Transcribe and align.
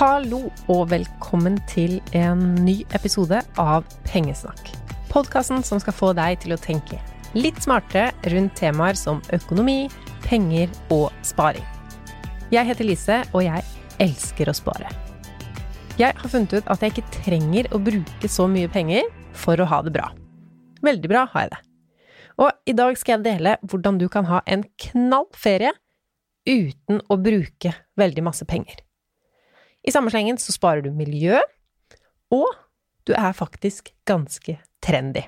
Hallo 0.00 0.46
og 0.72 0.86
velkommen 0.88 1.58
til 1.68 1.98
en 2.16 2.40
ny 2.64 2.78
episode 2.96 3.36
av 3.60 3.84
Pengesnakk. 4.06 4.70
Podkasten 5.10 5.60
som 5.60 5.76
skal 5.82 5.92
få 5.92 6.14
deg 6.16 6.38
til 6.40 6.54
å 6.56 6.58
tenke 6.62 6.96
litt 7.36 7.60
smartere 7.60 8.32
rundt 8.32 8.56
temaer 8.56 8.96
som 8.96 9.20
økonomi, 9.36 9.90
penger 10.24 10.72
og 10.96 11.12
sparing. 11.20 11.68
Jeg 12.48 12.64
heter 12.70 12.88
Lise, 12.88 13.20
og 13.36 13.44
jeg 13.44 13.60
elsker 14.00 14.48
å 14.48 14.56
spare. 14.56 14.88
Jeg 16.00 16.16
har 16.16 16.32
funnet 16.32 16.56
ut 16.56 16.72
at 16.72 16.80
jeg 16.80 16.96
ikke 16.96 17.16
trenger 17.20 17.68
å 17.76 17.84
bruke 17.92 18.32
så 18.32 18.48
mye 18.48 18.72
penger 18.72 19.04
for 19.36 19.60
å 19.60 19.68
ha 19.68 19.84
det 19.84 19.92
bra. 20.00 20.08
Veldig 20.80 21.12
bra 21.12 21.28
har 21.34 21.50
jeg 21.50 21.58
det. 21.58 21.64
Og 22.40 22.72
i 22.72 22.80
dag 22.80 22.96
skal 22.96 23.18
jeg 23.18 23.34
dele 23.34 23.58
hvordan 23.68 24.00
du 24.00 24.08
kan 24.08 24.32
ha 24.32 24.40
en 24.48 24.64
knall 24.88 25.28
ferie 25.36 25.76
uten 26.48 27.04
å 27.04 27.20
bruke 27.20 27.76
veldig 28.00 28.32
masse 28.32 28.48
penger. 28.48 28.80
I 29.86 29.92
samme 29.94 30.12
slengen 30.12 30.38
så 30.40 30.52
sparer 30.52 30.84
du 30.84 30.90
miljø, 30.92 31.38
og 32.30 32.48
du 33.08 33.14
er 33.16 33.36
faktisk 33.36 33.92
ganske 34.08 34.58
trendy. 34.84 35.24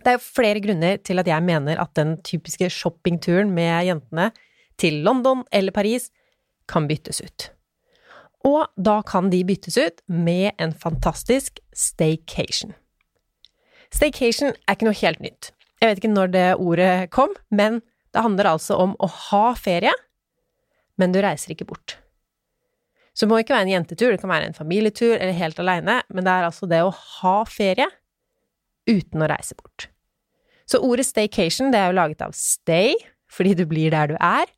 Det 0.00 0.12
er 0.12 0.16
jo 0.16 0.24
flere 0.24 0.62
grunner 0.64 1.00
til 1.04 1.20
at 1.20 1.28
jeg 1.28 1.44
mener 1.44 1.80
at 1.80 1.92
den 1.96 2.16
typiske 2.24 2.70
shoppingturen 2.72 3.52
med 3.52 3.84
jentene 3.88 4.30
til 4.80 5.02
London 5.04 5.44
eller 5.52 5.76
Paris 5.76 6.08
kan 6.68 6.88
byttes 6.88 7.20
ut. 7.20 7.50
Og 8.48 8.64
da 8.80 9.00
kan 9.04 9.28
de 9.32 9.42
byttes 9.44 9.76
ut 9.76 10.00
med 10.08 10.54
en 10.56 10.72
fantastisk 10.72 11.60
staycation. 11.76 12.72
Staycation 13.92 14.54
er 14.64 14.76
ikke 14.76 14.88
noe 14.88 15.00
helt 15.02 15.20
nytt. 15.20 15.50
Jeg 15.80 15.90
vet 15.90 16.00
ikke 16.00 16.12
når 16.14 16.32
det 16.32 16.48
ordet 16.60 16.94
kom, 17.12 17.34
men 17.50 17.80
det 18.14 18.24
handler 18.24 18.54
altså 18.54 18.78
om 18.80 18.96
å 19.00 19.08
ha 19.30 19.50
ferie, 19.58 19.92
men 20.96 21.12
du 21.12 21.20
reiser 21.20 21.52
ikke 21.52 21.68
bort. 21.68 21.99
Så 23.20 23.26
det 23.26 23.34
må 23.34 23.42
ikke 23.42 23.52
være 23.52 23.66
en 23.66 23.74
jentetur, 23.74 24.14
det 24.14 24.20
kan 24.22 24.30
være 24.32 24.46
en 24.48 24.54
familietur 24.56 25.18
eller 25.18 25.36
helt 25.36 25.58
aleine, 25.60 25.98
men 26.08 26.24
det 26.24 26.32
er 26.32 26.46
altså 26.46 26.64
det 26.70 26.78
å 26.80 26.94
ha 27.20 27.34
ferie 27.44 27.84
uten 28.88 29.20
å 29.20 29.28
reise 29.28 29.52
bort. 29.58 29.90
Så 30.64 30.80
ordet 30.80 31.04
staycation, 31.04 31.68
det 31.68 31.82
er 31.82 31.90
jo 31.90 31.98
laget 31.98 32.24
av 32.24 32.32
stay, 32.32 32.94
fordi 33.28 33.52
du 33.58 33.66
blir 33.68 33.92
der 33.92 34.08
du 34.08 34.16
er, 34.16 34.48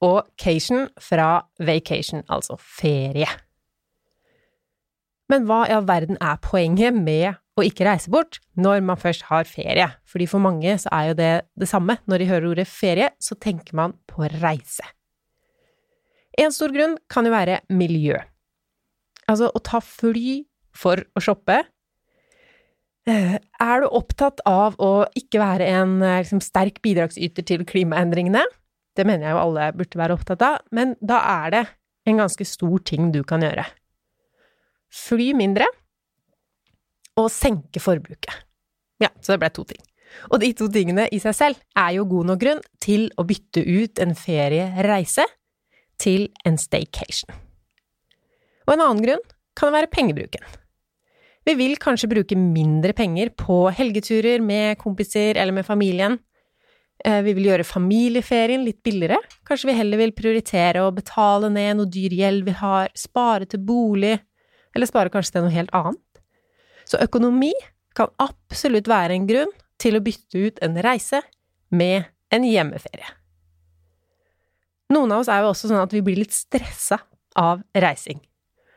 og 0.00 0.24
cation 0.40 0.88
fra 0.96 1.44
vacation, 1.60 2.24
altså 2.32 2.56
ferie. 2.56 3.28
Men 5.28 5.44
hva 5.44 5.66
i 5.68 5.76
all 5.76 5.84
verden 5.84 6.16
er 6.16 6.40
poenget 6.40 6.96
med 6.96 7.36
å 7.60 7.68
ikke 7.68 7.84
reise 7.84 8.08
bort 8.08 8.40
når 8.56 8.80
man 8.80 8.96
først 8.96 9.28
har 9.28 9.44
ferie? 9.44 9.92
Fordi 10.08 10.32
for 10.32 10.40
mange 10.40 10.78
så 10.80 10.88
er 10.88 11.12
jo 11.12 11.20
det 11.20 11.32
det 11.52 11.68
samme. 11.68 12.00
Når 12.08 12.24
de 12.24 12.32
hører 12.32 12.52
ordet 12.54 12.70
ferie, 12.70 13.12
så 13.20 13.36
tenker 13.36 13.76
man 13.76 13.98
på 14.08 14.24
reise. 14.40 14.95
En 16.40 16.52
stor 16.52 16.72
grunn 16.74 16.96
kan 17.12 17.26
jo 17.26 17.32
være 17.32 17.62
miljø. 17.72 18.18
Altså 19.26 19.48
å 19.50 19.62
ta 19.64 19.80
fly 19.82 20.42
for 20.76 21.00
å 21.16 21.22
shoppe. 21.24 21.62
Eh, 23.06 23.36
er 23.38 23.82
du 23.82 23.88
opptatt 23.94 24.42
av 24.48 24.76
å 24.82 25.06
ikke 25.16 25.40
være 25.40 25.68
en 25.78 25.98
eh, 26.02 26.20
liksom, 26.24 26.42
sterk 26.44 26.82
bidragsyter 26.84 27.46
til 27.46 27.64
klimaendringene? 27.68 28.42
Det 28.96 29.06
mener 29.06 29.28
jeg 29.28 29.36
jo 29.36 29.42
alle 29.44 29.70
burde 29.76 30.00
være 30.00 30.16
opptatt 30.16 30.42
av, 30.44 30.62
men 30.74 30.94
da 31.04 31.20
er 31.44 31.52
det 31.54 31.64
en 32.10 32.22
ganske 32.22 32.46
stor 32.48 32.82
ting 32.86 33.10
du 33.14 33.22
kan 33.26 33.44
gjøre. 33.44 33.66
Fly 34.92 35.32
mindre 35.38 35.68
og 37.16 37.30
senke 37.32 37.80
forbruket. 37.82 38.42
Ja, 39.02 39.10
så 39.20 39.34
det 39.34 39.42
ble 39.44 39.52
to 39.54 39.66
ting. 39.68 39.82
Og 40.30 40.40
de 40.40 40.52
to 40.56 40.68
tingene 40.72 41.06
i 41.12 41.18
seg 41.20 41.34
selv 41.36 41.62
er 41.76 41.96
jo 41.98 42.06
god 42.08 42.30
nok 42.30 42.40
grunn 42.40 42.62
til 42.82 43.08
å 43.18 43.26
bytte 43.28 43.62
ut 43.62 44.00
en 44.02 44.14
feriereise 44.16 45.26
til 46.02 46.28
en 46.46 46.58
staycation. 46.60 47.32
Og 48.66 48.74
en 48.74 48.82
annen 48.82 49.02
grunn 49.04 49.26
kan 49.56 49.74
være 49.74 49.90
pengebruken. 49.92 50.44
Vi 51.46 51.54
vil 51.54 51.76
kanskje 51.78 52.10
bruke 52.10 52.36
mindre 52.38 52.92
penger 52.96 53.30
på 53.38 53.68
helgeturer 53.70 54.42
med 54.42 54.78
kompiser 54.80 55.38
eller 55.38 55.54
med 55.54 55.66
familien. 55.66 56.18
Eh, 57.04 57.20
vi 57.22 57.36
vil 57.36 57.52
gjøre 57.52 57.66
familieferien 57.66 58.64
litt 58.66 58.80
billigere. 58.86 59.20
Kanskje 59.46 59.70
vi 59.70 59.76
heller 59.78 60.00
vil 60.00 60.14
prioritere 60.16 60.82
å 60.82 60.94
betale 60.94 61.50
ned 61.52 61.78
noe 61.78 61.92
dyr 61.92 62.16
gjeld 62.18 62.48
vi 62.48 62.56
har, 62.58 62.90
spare 62.98 63.46
til 63.46 63.62
bolig, 63.62 64.16
eller 64.74 64.90
spare 64.90 65.12
kanskje 65.12 65.36
til 65.36 65.46
noe 65.46 65.54
helt 65.54 65.74
annet. 65.76 66.02
Så 66.86 66.98
økonomi 67.02 67.52
kan 67.96 68.10
absolutt 68.22 68.90
være 68.90 69.14
en 69.14 69.30
grunn 69.30 69.54
til 69.80 69.98
å 69.98 70.02
bytte 70.02 70.48
ut 70.48 70.60
en 70.64 70.76
reise 70.82 71.22
med 71.70 72.10
en 72.34 72.44
hjemmeferie. 72.46 73.06
Noen 74.94 75.12
av 75.12 75.24
oss 75.24 75.30
er 75.32 75.42
jo 75.42 75.50
også 75.50 75.70
sånn 75.70 75.82
at 75.82 75.94
vi 75.94 76.02
blir 76.04 76.20
litt 76.20 76.34
stressa 76.34 77.00
av 77.36 77.62
reising. 77.74 78.20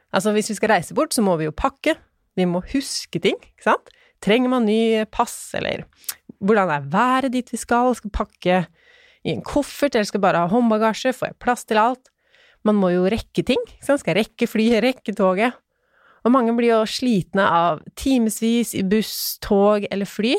Altså, 0.10 0.34
hvis 0.34 0.50
vi 0.50 0.58
skal 0.58 0.74
reise 0.74 0.96
bort, 0.98 1.14
så 1.14 1.22
må 1.22 1.36
vi 1.38 1.46
jo 1.46 1.54
pakke, 1.56 1.94
vi 2.38 2.48
må 2.50 2.64
huske 2.72 3.22
ting, 3.22 3.38
ikke 3.38 3.68
sant? 3.68 3.92
Trenger 4.24 4.52
man 4.52 4.66
ny 4.68 5.06
pass, 5.14 5.36
eller 5.56 5.86
hvordan 6.42 6.72
er 6.74 6.88
været 6.92 7.34
dit 7.36 7.52
vi 7.54 7.60
skal, 7.62 7.94
skal 7.96 8.14
pakke 8.16 8.62
i 9.28 9.34
en 9.36 9.44
koffert, 9.46 9.94
eller 9.94 10.08
skal 10.10 10.24
bare 10.24 10.42
ha 10.42 10.52
håndbagasje, 10.52 11.14
får 11.16 11.32
jeg 11.32 11.42
plass 11.44 11.68
til 11.70 11.80
alt? 11.82 12.10
Man 12.68 12.80
må 12.80 12.90
jo 12.92 13.06
rekke 13.12 13.44
ting, 13.46 13.62
ikke 13.68 13.86
sant? 13.86 14.02
Skal 14.02 14.18
rekke 14.18 14.50
flyet, 14.50 14.82
rekke 14.88 15.14
toget. 15.16 15.60
Og 16.26 16.34
mange 16.34 16.52
blir 16.58 16.74
jo 16.74 16.80
slitne 16.90 17.46
av 17.46 17.84
timevis 18.00 18.74
i 18.76 18.82
buss, 18.88 19.38
tog 19.46 19.86
eller 19.88 20.10
fly. 20.10 20.34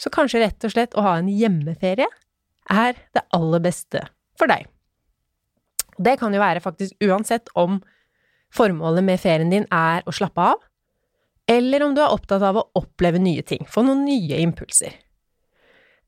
Så 0.00 0.12
kanskje 0.14 0.44
rett 0.44 0.64
og 0.64 0.72
slett 0.72 0.94
å 0.96 1.04
ha 1.04 1.18
en 1.18 1.28
hjemmeferie 1.28 2.06
er 2.68 3.00
det 3.16 3.24
aller 3.34 3.60
beste 3.64 4.06
for 4.38 4.50
deg. 4.50 4.66
Det 5.98 6.16
kan 6.20 6.34
jo 6.34 6.42
være 6.42 6.62
faktisk 6.62 6.94
uansett 7.04 7.50
om 7.58 7.80
formålet 8.54 9.04
med 9.04 9.20
ferien 9.20 9.50
din 9.52 9.66
er 9.74 10.06
å 10.06 10.14
slappe 10.14 10.44
av, 10.54 10.62
eller 11.48 11.84
om 11.84 11.94
du 11.96 12.02
er 12.04 12.12
opptatt 12.12 12.44
av 12.44 12.60
å 12.60 12.68
oppleve 12.78 13.20
nye 13.20 13.42
ting, 13.42 13.64
få 13.66 13.82
noen 13.86 14.04
nye 14.06 14.40
impulser. 14.44 14.94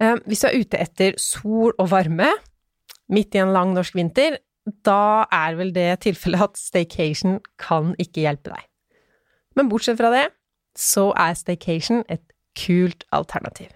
Eh, 0.01 0.17
hvis 0.29 0.45
du 0.45 0.49
er 0.49 0.61
ute 0.61 0.81
etter 0.81 1.19
sol 1.21 1.75
og 1.75 1.91
varme 1.93 2.31
midt 3.11 3.35
i 3.35 3.43
en 3.43 3.53
lang 3.57 3.75
norsk 3.77 3.97
vinter, 3.99 4.39
da 4.87 5.27
er 5.33 5.57
vel 5.59 5.73
det 5.75 5.89
tilfellet 6.05 6.51
at 6.51 6.61
staycation 6.61 7.41
kan 7.61 7.95
ikke 7.99 8.25
hjelpe 8.27 8.53
deg. 8.53 8.67
Men 9.59 9.71
bortsett 9.73 9.99
fra 9.99 10.13
det, 10.15 10.29
så 10.79 11.11
er 11.19 11.35
staycation 11.35 12.05
et 12.09 12.23
kult 12.57 13.05
alternativ. 13.13 13.73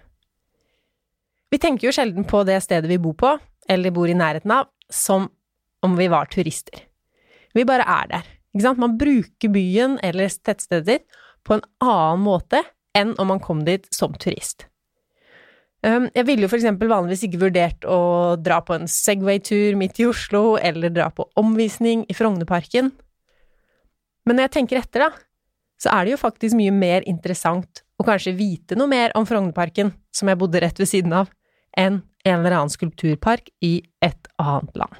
Vi 1.51 1.59
tenker 1.61 1.87
jo 1.87 1.95
sjelden 1.95 2.25
på 2.27 2.43
det 2.47 2.61
stedet 2.63 2.89
vi 2.89 3.01
bor 3.01 3.15
på, 3.19 3.35
eller 3.69 3.93
bor 3.95 4.09
i 4.09 4.17
nærheten 4.17 4.51
av, 4.53 4.69
som 4.89 5.29
om 5.85 5.97
vi 5.97 6.07
var 6.11 6.29
turister. 6.31 6.85
Vi 7.55 7.65
bare 7.67 7.85
er 7.87 8.11
der, 8.11 8.29
ikke 8.53 8.65
sant? 8.67 8.81
Man 8.81 8.97
bruker 8.99 9.51
byen 9.53 9.99
eller 10.03 10.29
tettstedet 10.29 10.87
sitt 10.87 11.19
på 11.45 11.57
en 11.57 11.65
annen 11.83 12.23
måte 12.25 12.61
enn 12.95 13.13
om 13.21 13.29
man 13.33 13.43
kom 13.43 13.63
dit 13.67 13.85
som 13.93 14.15
turist. 14.17 14.67
Jeg 15.85 16.25
ville 16.25 16.47
jo 16.47 16.49
for 16.49 16.57
eksempel 16.57 16.89
vanligvis 16.89 17.27
ikke 17.27 17.43
vurdert 17.43 17.85
å 17.85 17.99
dra 18.41 18.57
på 18.65 18.73
en 18.73 18.87
Segway-tur 18.89 19.75
midt 19.77 19.99
i 20.01 20.07
Oslo, 20.09 20.55
eller 20.57 20.89
dra 20.89 21.11
på 21.13 21.27
omvisning 21.37 22.07
i 22.09 22.15
Frognerparken. 22.17 22.89
Men 24.25 24.39
når 24.39 24.47
jeg 24.47 24.53
tenker 24.55 24.81
etter, 24.81 25.05
da, 25.05 25.11
så 25.77 25.91
er 25.93 26.07
det 26.07 26.15
jo 26.15 26.21
faktisk 26.23 26.57
mye 26.57 26.73
mer 26.73 27.05
interessant 27.05 27.83
å 28.01 28.05
kanskje 28.07 28.33
vite 28.33 28.77
noe 28.79 28.89
mer 28.89 29.13
om 29.19 29.27
Frognerparken, 29.29 29.93
som 30.09 30.31
jeg 30.31 30.39
bodde 30.41 30.63
rett 30.63 30.81
ved 30.81 30.89
siden 30.89 31.13
av, 31.21 31.29
enn 31.77 32.01
en 32.25 32.39
eller 32.39 32.57
annen 32.57 32.73
skulpturpark 32.73 33.51
i 33.65 33.77
et 34.03 34.29
annet 34.41 34.81
land. 34.81 34.97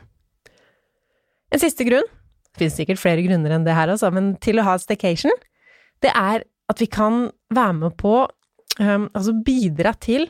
En 1.53 1.62
siste 1.62 1.86
grunn, 1.88 2.08
det 2.53 2.62
finnes 2.62 2.78
sikkert 2.78 3.02
flere 3.02 3.24
grunner 3.25 3.56
enn 3.56 3.66
det 3.68 3.75
her 3.75 3.91
også, 3.91 4.12
men 4.13 4.34
til 4.44 4.62
å 4.62 4.68
ha 4.68 4.78
staycation, 4.81 5.34
det 6.03 6.12
er 6.14 6.46
at 6.72 6.81
vi 6.81 6.88
kan 6.91 7.30
være 7.53 7.78
med 7.78 7.96
på 8.00 8.16
um, 8.25 9.06
Altså 9.14 9.35
bidra 9.46 9.94
til 10.02 10.28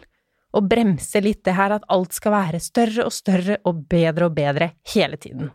å 0.55 0.61
bremse 0.63 1.19
litt 1.23 1.43
det 1.47 1.55
her 1.57 1.73
at 1.75 1.85
alt 1.91 2.15
skal 2.15 2.35
være 2.35 2.61
større 2.63 3.05
og 3.07 3.13
større 3.13 3.59
og 3.67 3.85
bedre 3.91 4.29
og 4.29 4.35
bedre 4.37 4.69
hele 4.93 5.19
tiden. 5.19 5.49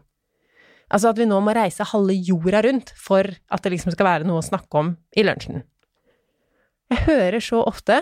Altså 0.90 1.12
at 1.12 1.20
vi 1.20 1.28
nå 1.30 1.38
må 1.40 1.54
reise 1.56 1.86
halve 1.86 2.16
jorda 2.16 2.64
rundt 2.66 2.92
for 2.98 3.24
at 3.24 3.64
det 3.64 3.76
liksom 3.76 3.94
skal 3.94 4.08
være 4.08 4.28
noe 4.28 4.42
å 4.42 4.44
snakke 4.44 4.80
om 4.80 4.94
i 5.16 5.24
lunsjen. 5.24 5.62
Jeg 6.90 7.04
hører 7.06 7.44
så 7.44 7.60
ofte 7.62 8.00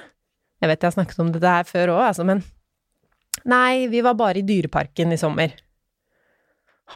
Jeg 0.58 0.70
vet 0.70 0.82
jeg 0.82 0.88
har 0.88 0.94
snakket 0.96 1.20
om 1.22 1.28
dette 1.30 1.50
her 1.52 1.66
før 1.68 1.92
òg, 1.92 2.00
altså, 2.08 2.24
men 2.26 2.40
Nei, 3.44 3.86
vi 3.86 4.00
var 4.00 4.14
bare 4.18 4.40
i 4.40 4.46
Dyreparken 4.46 5.12
i 5.12 5.18
sommer. 5.18 5.54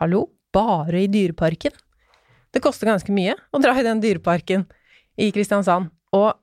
Hallo, 0.01 0.27
bare 0.53 1.03
i 1.03 1.07
Dyreparken? 1.07 1.73
Det 2.53 2.61
koster 2.61 2.91
ganske 2.91 3.13
mye 3.15 3.35
å 3.53 3.61
dra 3.63 3.73
i 3.79 3.85
den 3.87 4.01
dyreparken 4.03 4.67
i 5.17 5.31
Kristiansand, 5.33 5.89
og 6.13 6.35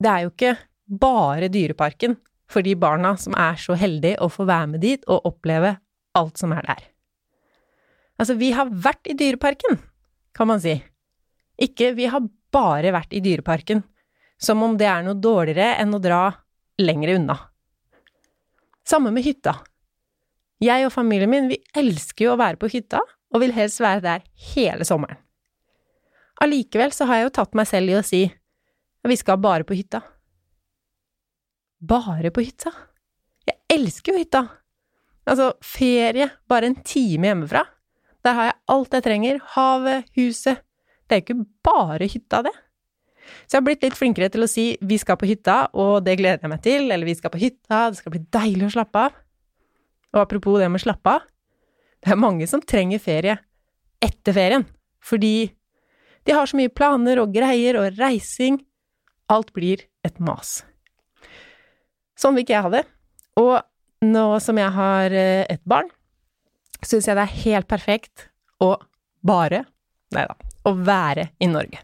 det 0.00 0.08
er 0.08 0.24
jo 0.24 0.32
ikke 0.32 0.54
bare 1.00 1.50
Dyreparken 1.52 2.16
for 2.50 2.64
de 2.64 2.74
barna 2.80 3.12
som 3.20 3.36
er 3.38 3.60
så 3.60 3.76
heldige 3.78 4.20
å 4.24 4.30
få 4.32 4.46
være 4.48 4.70
med 4.72 4.84
dit 4.84 5.04
og 5.06 5.28
oppleve 5.28 5.74
alt 6.16 6.40
som 6.40 6.54
er 6.56 6.64
der. 6.66 6.86
Altså, 8.20 8.36
vi 8.40 8.50
har 8.56 8.72
vært 8.72 9.08
i 9.08 9.16
Dyreparken, 9.16 9.78
kan 10.36 10.48
man 10.48 10.60
si. 10.60 10.74
Ikke 11.60 11.92
vi 11.96 12.08
har 12.10 12.24
bare 12.52 12.92
vært 12.92 13.12
i 13.16 13.22
Dyreparken, 13.24 13.84
som 14.40 14.64
om 14.64 14.76
det 14.80 14.88
er 14.88 15.04
noe 15.04 15.20
dårligere 15.20 15.76
enn 15.80 15.94
å 15.96 16.00
dra 16.02 16.24
lengre 16.80 17.16
unna. 17.20 17.36
Samme 18.88 19.12
med 19.14 19.24
hytta. 19.24 19.56
Jeg 20.60 20.84
og 20.86 20.92
familien 20.92 21.30
min, 21.30 21.48
vi 21.48 21.60
elsker 21.76 22.26
jo 22.26 22.34
å 22.34 22.40
være 22.40 22.60
på 22.60 22.68
hytta, 22.72 23.00
og 23.30 23.42
vil 23.42 23.54
helst 23.56 23.80
være 23.80 24.02
der 24.04 24.24
hele 24.52 24.84
sommeren. 24.84 25.20
Allikevel 26.40 26.92
så 26.96 27.06
har 27.08 27.20
jeg 27.20 27.28
jo 27.28 27.34
tatt 27.36 27.56
meg 27.58 27.68
selv 27.68 27.92
i 27.92 27.98
å 27.98 28.04
si 28.04 28.22
vi 29.08 29.16
skal 29.16 29.38
bare 29.40 29.64
på 29.64 29.76
hytta. 29.76 30.02
Bare 31.80 32.32
på 32.32 32.44
hytta? 32.44 32.72
Jeg 33.48 33.56
elsker 33.72 34.12
jo 34.12 34.20
hytta! 34.20 34.42
Altså, 35.30 35.52
ferie, 35.64 36.26
bare 36.48 36.68
en 36.68 36.80
time 36.84 37.30
hjemmefra. 37.30 37.62
Der 38.24 38.36
har 38.36 38.50
jeg 38.50 38.58
alt 38.74 38.96
jeg 38.96 39.06
trenger, 39.06 39.38
havet, 39.54 40.10
huset. 40.18 40.60
Det 41.08 41.16
er 41.16 41.22
jo 41.22 41.26
ikke 41.26 41.48
bare 41.64 42.08
hytta, 42.10 42.42
det. 42.44 42.52
Så 43.46 43.56
jeg 43.56 43.60
har 43.60 43.66
blitt 43.66 43.84
litt 43.84 43.98
flinkere 43.98 44.30
til 44.32 44.44
å 44.44 44.48
si 44.50 44.64
vi 44.86 44.98
skal 45.00 45.18
på 45.20 45.28
hytta, 45.30 45.70
og 45.74 46.04
det 46.06 46.16
gleder 46.20 46.44
jeg 46.44 46.52
meg 46.52 46.62
til, 46.64 46.86
eller 46.88 47.08
vi 47.08 47.16
skal 47.18 47.32
på 47.32 47.40
hytta, 47.40 47.90
det 47.90 48.00
skal 48.00 48.14
bli 48.14 48.22
deilig 48.32 48.68
å 48.68 48.74
slappe 48.76 49.04
av. 49.06 49.20
Og 50.14 50.22
apropos 50.24 50.58
det 50.60 50.70
med 50.72 50.82
slappe 50.82 51.16
av, 51.18 51.26
det 52.00 52.12
er 52.14 52.20
mange 52.20 52.48
som 52.50 52.62
trenger 52.64 53.02
ferie 53.02 53.36
etter 54.02 54.34
ferien, 54.34 54.64
fordi 55.04 55.50
de 56.24 56.36
har 56.36 56.48
så 56.48 56.58
mye 56.58 56.72
planer 56.72 57.20
og 57.22 57.32
greier 57.34 57.78
og 57.80 57.98
reising. 58.00 58.60
Alt 59.30 59.52
blir 59.56 59.84
et 60.04 60.16
mas. 60.20 60.60
Sånn 62.18 62.36
vil 62.36 62.44
ikke 62.44 62.56
jeg 62.56 62.66
ha 62.66 62.72
det. 62.74 62.84
Og 63.40 63.54
nå 64.04 64.26
som 64.42 64.58
jeg 64.58 64.74
har 64.74 65.14
eh, 65.16 65.46
et 65.48 65.62
barn, 65.68 65.88
syns 66.80 67.08
jeg 67.08 67.16
det 67.16 67.24
er 67.26 67.40
helt 67.44 67.68
perfekt 67.70 68.28
å 68.60 68.74
bare 69.20 69.66
Nei 70.10 70.24
da 70.26 70.34
å 70.66 70.74
være 70.76 71.30
i 71.40 71.48
Norge. 71.50 71.82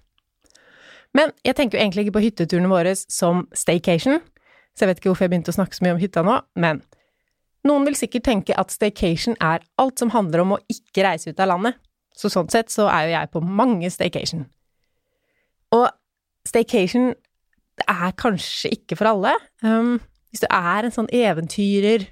Men 1.16 1.32
jeg 1.46 1.56
tenker 1.56 1.78
jo 1.78 1.82
egentlig 1.82 2.06
ikke 2.06 2.18
på 2.18 2.24
hytteturene 2.26 2.70
våre 2.70 2.92
som 2.96 3.46
staycation, 3.56 4.20
så 4.76 4.84
jeg 4.84 4.90
vet 4.90 5.00
ikke 5.00 5.12
hvorfor 5.12 5.26
jeg 5.26 5.32
begynte 5.32 5.54
å 5.54 5.56
snakke 5.56 5.78
så 5.78 5.86
mye 5.86 5.96
om 5.96 6.02
hytta 6.02 6.24
nå, 6.26 6.36
men 6.60 6.82
noen 7.66 7.86
vil 7.88 7.96
sikkert 7.98 8.26
tenke 8.28 8.56
at 8.58 8.74
staycation 8.74 9.38
er 9.42 9.64
alt 9.80 10.02
som 10.02 10.12
handler 10.14 10.44
om 10.44 10.56
å 10.56 10.62
ikke 10.70 11.06
reise 11.06 11.32
ut 11.32 11.40
av 11.42 11.50
landet, 11.54 11.78
så 12.16 12.30
sånn 12.32 12.50
sett 12.52 12.72
så 12.72 12.86
er 12.92 13.06
jo 13.06 13.14
jeg 13.14 13.32
på 13.32 13.42
mange 13.44 13.90
staycation. 13.92 14.44
Og 15.74 15.88
staycation 16.46 17.14
er 17.84 18.14
kanskje 18.16 18.72
ikke 18.76 18.96
for 18.96 19.10
alle. 19.10 19.34
Um, 19.64 19.98
hvis 20.30 20.44
du 20.44 20.48
er 20.48 20.86
en 20.86 20.94
sånn 20.94 21.10
eventyrer 21.12 22.06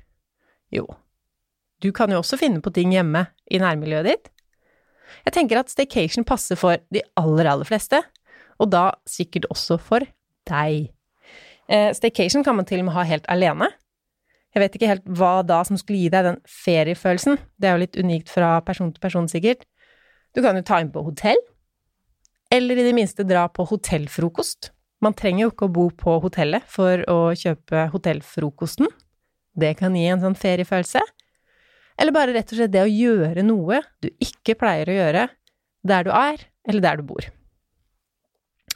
Jo, 0.74 0.88
du 1.84 1.92
kan 1.94 2.10
jo 2.10 2.18
også 2.18 2.38
finne 2.40 2.62
på 2.64 2.72
ting 2.74 2.90
hjemme 2.94 3.26
i 3.46 3.60
nærmiljøet 3.62 4.08
ditt. 4.08 4.30
Jeg 5.28 5.36
tenker 5.36 5.60
at 5.60 5.70
staycation 5.70 6.26
passer 6.26 6.58
for 6.58 6.80
de 6.90 7.02
aller, 7.20 7.46
aller 7.46 7.68
fleste, 7.68 8.00
og 8.60 8.70
da 8.72 8.90
sikkert 9.08 9.48
også 9.52 9.78
for 9.80 10.04
deg. 10.48 10.90
Eh, 11.68 11.90
staycation 11.96 12.44
kan 12.44 12.58
man 12.58 12.68
til 12.68 12.82
og 12.82 12.88
med 12.88 12.96
ha 12.96 13.06
helt 13.08 13.26
alene. 13.32 13.70
Jeg 14.54 14.62
vet 14.62 14.76
ikke 14.76 14.90
helt 14.90 15.06
hva 15.18 15.40
da 15.46 15.62
som 15.66 15.78
skulle 15.80 16.04
gi 16.04 16.12
deg 16.12 16.28
den 16.28 16.36
feriefølelsen, 16.46 17.40
det 17.58 17.68
er 17.68 17.74
jo 17.74 17.82
litt 17.82 17.98
unikt 17.98 18.30
fra 18.30 18.60
person 18.66 18.92
til 18.94 19.02
person, 19.02 19.26
sikkert. 19.30 19.64
Du 20.34 20.42
kan 20.44 20.54
jo 20.58 20.62
ta 20.66 20.78
inn 20.82 20.92
på 20.94 21.02
hotell, 21.06 21.40
eller 22.54 22.78
i 22.78 22.86
det 22.86 22.94
minste 22.94 23.26
dra 23.26 23.48
på 23.50 23.66
hotellfrokost. 23.66 24.70
Man 25.02 25.16
trenger 25.18 25.44
jo 25.44 25.50
ikke 25.50 25.66
å 25.66 25.74
bo 25.74 25.88
på 25.90 26.16
hotellet 26.22 26.66
for 26.70 27.02
å 27.10 27.18
kjøpe 27.36 27.88
hotellfrokosten. 27.92 28.88
Det 29.58 29.74
kan 29.78 29.96
gi 29.98 30.06
en 30.10 30.22
sånn 30.22 30.38
feriefølelse. 30.38 31.02
Eller 31.98 32.14
bare 32.14 32.34
rett 32.34 32.50
og 32.50 32.58
slett 32.58 32.72
det 32.74 32.82
å 32.82 32.90
gjøre 32.90 33.44
noe 33.46 33.80
du 34.02 34.08
ikke 34.22 34.56
pleier 34.58 34.90
å 34.90 34.96
gjøre 34.98 35.28
der 35.86 36.06
du 36.06 36.12
er, 36.14 36.46
eller 36.66 36.82
der 36.82 37.02
du 37.02 37.06
bor. 37.10 37.26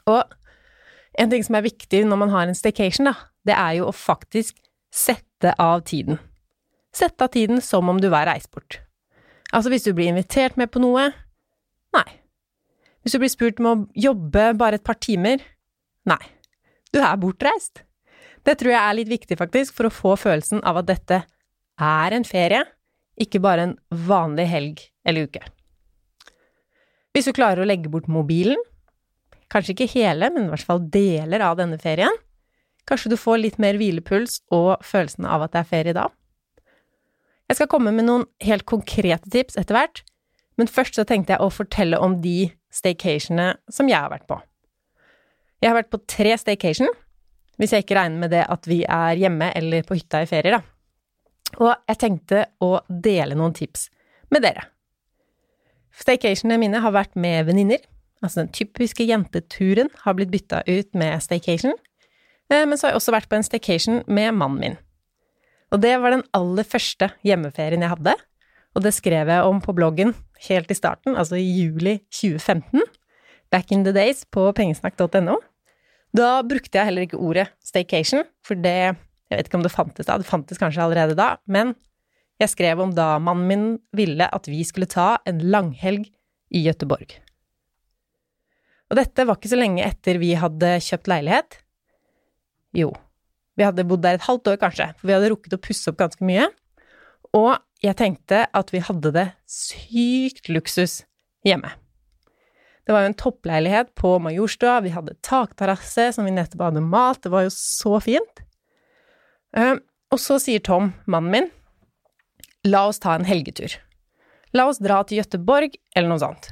Og 0.08 1.18
en 1.18 1.30
ting 1.30 1.44
som 1.44 1.58
er 1.58 1.66
viktig 1.66 2.04
når 2.06 2.20
man 2.20 2.32
har 2.32 2.48
en 2.48 2.56
staycation, 2.56 3.10
da, 3.10 3.14
det 3.46 3.56
er 3.56 3.78
jo 3.80 3.88
å 3.88 3.96
faktisk 3.96 4.58
sette 4.94 5.54
av 5.60 5.84
tiden. 5.88 6.20
Sette 6.94 7.26
av 7.26 7.32
tiden 7.34 7.60
som 7.64 7.88
om 7.90 8.00
du 8.00 8.08
var 8.12 8.28
reist 8.28 8.50
bort. 8.54 8.80
Altså 9.52 9.72
hvis 9.72 9.86
du 9.86 9.92
blir 9.96 10.10
invitert 10.12 10.58
med 10.60 10.70
på 10.72 10.80
noe 10.82 11.08
nei. 11.96 12.08
Hvis 13.02 13.14
du 13.14 13.22
blir 13.22 13.32
spurt 13.32 13.60
om 13.62 13.68
å 13.70 13.76
jobbe 13.96 14.50
bare 14.58 14.80
et 14.80 14.84
par 14.84 14.98
timer 15.00 15.40
Nei, 16.08 16.22
du 16.88 17.02
er 17.04 17.18
bortreist. 17.20 17.82
Det 18.46 18.54
tror 18.56 18.72
jeg 18.72 18.80
er 18.80 18.94
litt 18.96 19.10
viktig, 19.10 19.36
faktisk, 19.36 19.74
for 19.76 19.88
å 19.88 19.92
få 19.92 20.14
følelsen 20.16 20.62
av 20.64 20.78
at 20.80 20.86
dette 20.88 21.18
er 21.84 22.16
en 22.16 22.24
ferie, 22.24 22.62
ikke 23.20 23.42
bare 23.44 23.66
en 23.66 23.74
vanlig 24.08 24.46
helg 24.48 24.80
eller 25.04 25.28
uke. 25.28 25.42
Hvis 27.12 27.28
du 27.28 27.34
klarer 27.36 27.60
å 27.60 27.68
legge 27.68 27.90
bort 27.92 28.08
mobilen, 28.08 28.56
kanskje 29.52 29.74
ikke 29.74 29.92
hele, 29.94 30.30
men 30.34 30.46
i 30.46 30.52
hvert 30.52 30.66
fall 30.68 30.82
deler 30.92 31.44
av 31.44 31.58
denne 31.60 31.78
ferien, 31.80 32.14
kanskje 32.88 33.12
du 33.12 33.18
får 33.20 33.40
litt 33.42 33.58
mer 33.60 33.78
hvilepuls 33.80 34.40
og 34.54 34.84
følelsen 34.84 35.28
av 35.28 35.44
at 35.44 35.54
det 35.54 35.62
er 35.62 35.72
ferie 35.72 35.96
da. 35.96 36.08
Jeg 37.48 37.60
skal 37.60 37.70
komme 37.72 37.92
med 37.96 38.08
noen 38.08 38.26
helt 38.44 38.66
konkrete 38.68 39.30
tips 39.32 39.56
etter 39.60 39.76
hvert, 39.76 40.02
men 40.60 40.68
først 40.68 40.98
så 40.98 41.04
tenkte 41.08 41.34
jeg 41.34 41.44
å 41.44 41.52
fortelle 41.52 42.00
om 42.02 42.18
de 42.24 42.50
staycationene 42.74 43.54
som 43.72 43.88
jeg 43.88 43.96
har 43.96 44.12
vært 44.12 44.26
på. 44.28 44.40
Jeg 45.62 45.70
har 45.70 45.78
vært 45.78 45.92
på 45.92 46.00
tre 46.10 46.34
staycation, 46.38 46.90
hvis 47.58 47.72
jeg 47.74 47.84
ikke 47.84 47.96
regner 47.98 48.20
med 48.22 48.34
det 48.34 48.44
at 48.46 48.68
vi 48.70 48.82
er 48.84 49.18
hjemme 49.18 49.50
eller 49.58 49.86
på 49.86 49.96
hytta 49.98 50.22
i 50.22 50.28
ferier, 50.30 50.58
da. 50.58 50.62
Og 51.58 51.72
jeg 51.72 51.98
tenkte 51.98 52.44
å 52.62 52.74
dele 52.88 53.38
noen 53.38 53.56
tips 53.56 53.88
med 54.34 54.44
dere. 54.44 54.68
Staycationene 55.98 56.60
mine 56.60 56.82
har 56.84 56.94
vært 56.94 57.16
med 57.18 57.48
venninner, 57.48 57.80
altså 58.22 58.42
den 58.42 58.52
typiske 58.54 59.06
jenteturen 59.06 59.90
har 60.02 60.16
blitt 60.18 60.32
bytta 60.32 60.62
ut 60.66 60.90
med 60.98 61.22
staycation, 61.24 61.74
eh, 62.52 62.64
men 62.64 62.76
så 62.76 62.86
har 62.86 62.94
jeg 62.94 63.02
også 63.02 63.14
vært 63.14 63.30
på 63.30 63.38
en 63.38 63.46
staycation 63.46 64.02
med 64.06 64.34
mannen 64.36 64.62
min. 64.62 64.78
Og 65.72 65.82
det 65.84 65.94
var 66.00 66.14
den 66.14 66.24
aller 66.36 66.64
første 66.64 67.10
hjemmeferien 67.26 67.84
jeg 67.84 67.92
hadde, 67.92 68.14
og 68.76 68.84
det 68.84 68.94
skrev 68.96 69.30
jeg 69.30 69.48
om 69.48 69.60
på 69.64 69.74
bloggen 69.76 70.14
helt 70.48 70.70
i 70.70 70.76
starten, 70.76 71.16
altså 71.18 71.38
i 71.40 71.44
juli 71.44 71.98
2015 72.14 72.84
back 73.50 73.72
in 73.72 73.84
the 73.84 73.94
days 73.96 74.24
på 74.28 74.44
pengesnakk.no. 74.56 75.38
Da 76.16 76.40
brukte 76.46 76.78
jeg 76.78 76.88
heller 76.88 77.04
ikke 77.04 77.20
ordet 77.20 77.48
staycation, 77.64 78.24
for 78.44 78.56
det 78.56 78.96
Jeg 79.28 79.36
vet 79.36 79.48
ikke 79.50 79.58
om 79.58 79.64
det 79.66 79.74
fantes 79.74 80.06
da, 80.08 80.14
det 80.16 80.24
fantes 80.24 80.56
kanskje 80.56 80.80
allerede 80.80 81.12
da, 81.12 81.34
men 81.44 81.74
jeg 82.40 82.48
skrev 82.48 82.80
om 82.80 82.94
da 82.96 83.18
mannen 83.20 83.44
min 83.44 83.64
ville 83.92 84.24
at 84.24 84.48
vi 84.48 84.62
skulle 84.64 84.88
ta 84.88 85.18
en 85.28 85.42
langhelg 85.52 86.06
i 86.48 86.62
Gøteborg. 86.64 87.12
Og 88.88 88.96
dette 88.96 89.26
var 89.28 89.36
ikke 89.36 89.50
så 89.52 89.58
lenge 89.58 89.84
etter 89.84 90.20
vi 90.20 90.32
hadde 90.38 90.78
kjøpt 90.84 91.10
leilighet. 91.12 91.58
Jo, 92.76 92.92
vi 93.58 93.66
hadde 93.66 93.84
bodd 93.88 94.04
der 94.04 94.18
et 94.18 94.28
halvt 94.28 94.52
år, 94.52 94.60
kanskje, 94.62 94.92
for 94.98 95.10
vi 95.10 95.16
hadde 95.16 95.32
rukket 95.32 95.56
å 95.56 95.60
pusse 95.60 95.90
opp 95.90 95.98
ganske 96.00 96.24
mye. 96.24 96.46
Og 97.36 97.56
jeg 97.84 97.98
tenkte 97.98 98.46
at 98.56 98.72
vi 98.72 98.82
hadde 98.82 99.12
det 99.14 99.26
sykt 99.50 100.48
luksus 100.52 101.02
hjemme. 101.46 101.70
Det 102.88 102.94
var 102.94 103.04
jo 103.04 103.10
en 103.10 103.18
toppleilighet 103.20 103.90
på 104.00 104.14
Majorstua, 104.24 104.78
vi 104.80 104.94
hadde 104.94 105.18
takterrasse 105.26 106.06
som 106.16 106.24
vi 106.24 106.32
nettopp 106.32 106.70
hadde 106.70 106.80
malt, 106.80 107.20
det 107.26 107.32
var 107.34 107.44
jo 107.44 107.52
så 107.52 107.98
fint. 108.00 108.40
Uh, 109.52 109.76
og 110.08 110.22
så 110.22 110.38
sier 110.40 110.62
Tom, 110.64 110.94
mannen 111.04 111.34
min, 111.34 111.50
la 112.64 112.86
oss 112.88 113.02
ta 113.02 113.18
en 113.18 113.28
helgetur. 113.28 113.74
La 114.56 114.64
oss 114.70 114.80
dra 114.80 115.02
til 115.04 115.20
Gøteborg, 115.20 115.76
eller 115.92 116.08
noe 116.14 116.22
sånt. 116.22 116.48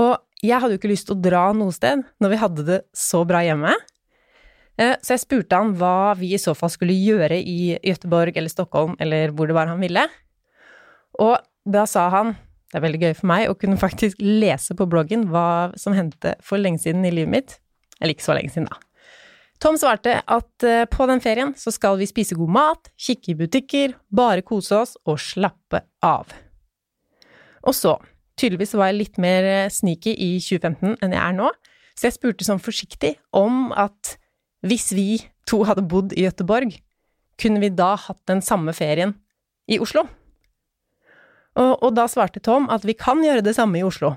Og 0.00 0.16
jeg 0.44 0.60
hadde 0.60 0.76
jo 0.76 0.80
ikke 0.80 0.92
lyst 0.92 1.08
til 1.08 1.16
å 1.16 1.22
dra 1.22 1.48
noe 1.56 1.74
sted 1.74 2.04
når 2.22 2.32
vi 2.34 2.42
hadde 2.42 2.66
det 2.66 2.80
så 2.96 3.24
bra 3.28 3.42
hjemme. 3.46 3.74
Uh, 4.78 4.94
så 5.02 5.16
jeg 5.16 5.24
spurte 5.24 5.58
han 5.58 5.74
hva 5.78 6.14
vi 6.18 6.34
i 6.36 6.40
så 6.40 6.54
fall 6.54 6.70
skulle 6.70 6.94
gjøre 6.94 7.40
i 7.40 7.76
Gøteborg 7.82 8.36
eller 8.38 8.52
Stockholm, 8.52 8.94
eller 9.02 9.34
hvor 9.34 9.50
det 9.50 9.56
var 9.58 9.70
han 9.70 9.82
ville. 9.82 10.04
Og 11.18 11.38
da 11.68 11.86
sa 11.90 12.06
han 12.14 12.36
det 12.68 12.76
er 12.76 12.84
veldig 12.84 13.00
gøy 13.00 13.14
for 13.16 13.28
meg 13.30 13.48
å 13.48 13.56
kunne 13.56 13.80
faktisk 13.80 14.20
lese 14.20 14.76
på 14.76 14.86
bloggen 14.92 15.24
hva 15.32 15.72
som 15.80 15.94
hendte 15.96 16.34
for 16.44 16.60
lenge 16.60 16.82
siden 16.82 17.06
i 17.08 17.12
livet 17.14 17.32
mitt. 17.32 17.54
Eller 17.96 18.12
ikke 18.12 18.26
så 18.26 18.36
lenge 18.36 18.52
siden, 18.52 18.68
da. 18.68 18.76
Tom 19.58 19.78
svarte 19.80 20.20
at 20.22 20.66
eh, 20.66 20.84
på 20.86 21.06
den 21.10 21.22
ferien 21.24 21.54
så 21.58 21.72
skal 21.74 21.96
vi 21.98 22.06
spise 22.06 22.36
god 22.38 22.52
mat, 22.54 22.90
kikke 23.00 23.32
i 23.32 23.38
butikker, 23.40 23.96
bare 24.14 24.44
kose 24.46 24.76
oss 24.84 24.92
og 25.08 25.18
slappe 25.18 25.80
av. 26.04 26.30
Og 27.66 27.74
så, 27.74 27.96
tydeligvis 28.38 28.76
var 28.78 28.90
jeg 28.90 29.00
litt 29.02 29.18
mer 29.22 29.46
eh, 29.46 29.72
sneaky 29.72 30.14
i 30.14 30.30
2015 30.42 30.96
enn 31.02 31.16
jeg 31.16 31.22
er 31.22 31.36
nå, 31.36 31.50
så 31.98 32.08
jeg 32.08 32.16
spurte 32.18 32.46
sånn 32.46 32.62
forsiktig 32.62 33.16
om 33.34 33.72
at 33.74 34.16
hvis 34.66 34.92
vi 34.94 35.08
to 35.48 35.64
hadde 35.66 35.86
bodd 35.90 36.14
i 36.14 36.24
Gøteborg, 36.26 36.76
kunne 37.38 37.62
vi 37.62 37.70
da 37.74 37.94
hatt 37.98 38.20
den 38.30 38.42
samme 38.44 38.74
ferien 38.74 39.14
i 39.70 39.78
Oslo? 39.82 40.04
Og, 41.58 41.72
og, 41.82 41.90
da 41.96 42.06
svarte 42.10 42.42
Tom 42.44 42.68
at 42.70 42.84
vi 42.86 42.94
kan 42.98 43.22
gjøre 43.24 43.42
det 43.46 43.56
samme 43.56 43.80
i 43.80 43.86
Oslo. 43.86 44.14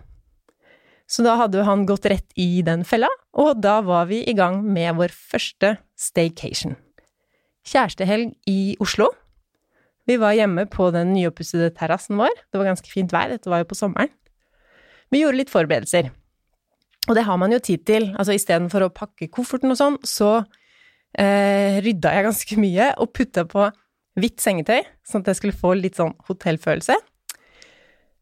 Så 1.10 1.26
da 1.26 1.36
hadde 1.40 1.66
han 1.68 1.88
gått 1.90 2.06
rett 2.08 2.30
i 2.40 2.62
den 2.66 2.86
fella, 2.88 3.10
og 3.34 3.60
da 3.64 3.80
var 3.84 4.08
vi 4.12 4.22
i 4.30 4.36
gang 4.38 4.62
med 4.64 4.96
vår 5.00 5.14
første 5.14 5.76
staycation. 6.00 6.78
Kjærestehelg 7.68 8.36
i 8.50 8.76
Oslo. 8.82 9.10
Vi 10.10 10.18
var 10.22 10.34
hjemme 10.38 10.66
på 10.72 10.90
den 10.96 11.14
nyoppussede 11.16 11.70
terrassen 11.78 12.18
vår, 12.20 12.34
det 12.50 12.60
var 12.60 12.72
ganske 12.72 12.90
fint 12.90 13.14
vær, 13.14 13.30
dette 13.32 13.52
var 13.52 13.62
jo 13.62 13.70
på 13.70 13.78
sommeren. 13.78 14.12
Vi 15.12 15.22
gjorde 15.22 15.42
litt 15.42 15.52
forberedelser. 15.52 16.10
Og 17.10 17.18
det 17.18 17.26
har 17.28 17.38
man 17.42 17.54
jo 17.54 17.60
tid 17.64 17.86
til, 17.88 18.10
altså 18.16 18.36
istedenfor 18.38 18.86
å 18.86 18.94
pakke 18.94 19.30
kofferten 19.34 19.74
og 19.74 19.80
sånn, 19.80 19.98
så 20.06 20.32
eh, 21.18 21.80
rydda 21.84 22.14
jeg 22.16 22.28
ganske 22.28 22.60
mye 22.62 22.92
og 23.02 23.14
putta 23.18 23.46
på 23.50 23.68
hvitt 24.20 24.44
sengetøy, 24.44 24.82
sånn 25.08 25.24
at 25.24 25.32
jeg 25.32 25.40
skulle 25.40 25.58
få 25.58 25.74
litt 25.80 25.98
sånn 26.00 26.14
hotellfølelse. 26.28 26.98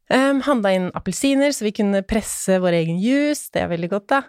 Um, 0.09 0.39
Handla 0.41 0.73
inn 0.73 0.87
appelsiner, 0.97 1.53
så 1.53 1.67
vi 1.67 1.75
kunne 1.77 2.01
presse 2.07 2.57
vår 2.61 2.79
egen 2.79 2.97
juice. 3.01 3.51
Det 3.53 3.61
er 3.61 3.69
veldig 3.69 3.91
godt, 3.91 4.07
da. 4.09 4.21